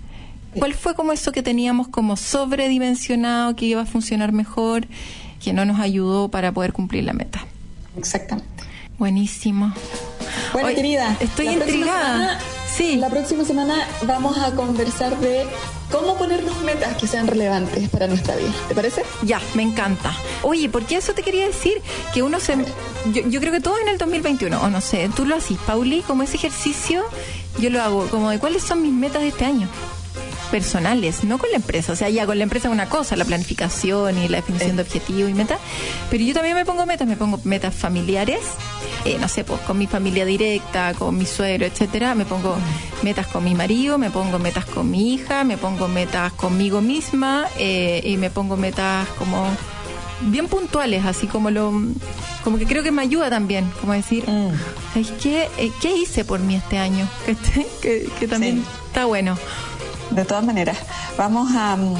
[0.58, 4.86] ¿Cuál fue como eso que teníamos como sobredimensionado, que iba a funcionar mejor,
[5.44, 7.44] que no nos ayudó para poder cumplir la meta?
[7.98, 8.64] Exactamente.
[8.98, 9.74] Buenísimo.
[10.54, 12.38] Bueno, querida, Estoy intrigada.
[12.76, 12.96] Sí.
[12.96, 15.46] La próxima semana vamos a conversar de
[15.90, 18.52] cómo ponernos metas que sean relevantes para nuestra vida.
[18.68, 19.02] ¿Te parece?
[19.22, 20.14] Ya, me encanta.
[20.42, 21.80] Oye, ¿por qué eso te quería decir?
[22.12, 22.54] Que uno se...
[23.14, 26.02] Yo, yo creo que todo en el 2021, o no sé, tú lo haces, Pauli,
[26.02, 27.02] como ese ejercicio,
[27.58, 29.68] yo lo hago, como de cuáles son mis metas de este año.
[30.50, 31.92] Personales, no con la empresa.
[31.92, 34.82] O sea, ya con la empresa es una cosa, la planificación y la definición de
[34.82, 35.58] objetivos y metas.
[36.10, 38.40] Pero yo también me pongo metas, me pongo metas familiares,
[39.04, 42.14] eh, no sé, pues con mi familia directa, con mi suegro, etcétera.
[42.14, 42.56] Me pongo
[43.02, 47.46] metas con mi marido, me pongo metas con mi hija, me pongo metas conmigo misma
[47.58, 49.46] eh, y me pongo metas como
[50.22, 51.72] bien puntuales, así como lo
[52.42, 54.24] como que creo que me ayuda también, como decir,
[54.94, 55.48] ¿sabes qué?
[55.58, 57.06] Eh, ¿Qué hice por mí este año?
[57.26, 57.66] ¿Cachai?
[57.82, 58.64] Que, que también Sí.
[58.86, 59.36] está bueno.
[60.10, 60.78] De todas maneras,
[61.18, 61.94] vamos a mm,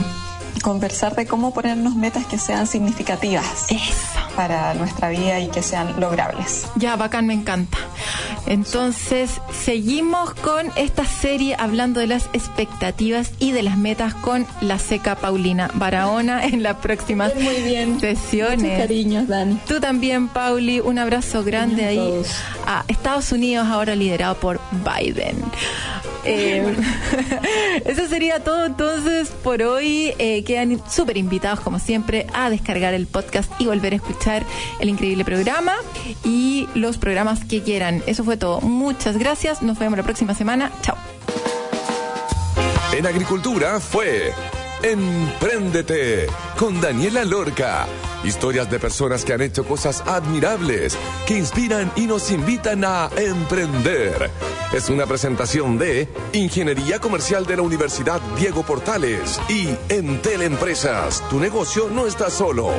[0.62, 4.18] conversar de cómo ponernos metas que sean significativas Eso.
[4.36, 6.66] para nuestra vida y que sean logrables.
[6.76, 7.78] Ya, bacán, me encanta.
[8.46, 9.30] Entonces,
[9.64, 15.16] seguimos con esta serie hablando de las expectativas y de las metas con la seca
[15.16, 18.00] Paulina Barahona en las próximas Muy bien.
[18.00, 18.62] sesiones.
[18.62, 19.58] Muchos cariños, Dani.
[19.66, 22.28] Tú también, Pauli, un abrazo grande ahí todos.
[22.66, 25.36] a Estados Unidos, ahora liderado por Biden.
[26.28, 26.74] Eh,
[27.84, 30.12] eso sería todo entonces por hoy.
[30.18, 34.44] Eh, quedan súper invitados, como siempre, a descargar el podcast y volver a escuchar
[34.80, 35.74] el increíble programa
[36.24, 38.02] y los programas que quieran.
[38.06, 38.60] Eso todo.
[38.60, 39.62] Muchas gracias.
[39.62, 40.70] Nos vemos la próxima semana.
[40.82, 40.96] Chao.
[42.92, 44.32] En agricultura fue
[44.82, 46.26] Empréndete
[46.58, 47.86] con Daniela Lorca.
[48.24, 54.30] Historias de personas que han hecho cosas admirables, que inspiran y nos invitan a emprender.
[54.72, 61.22] Es una presentación de Ingeniería Comercial de la Universidad Diego Portales y Entel Empresas.
[61.30, 62.70] Tu negocio no está solo.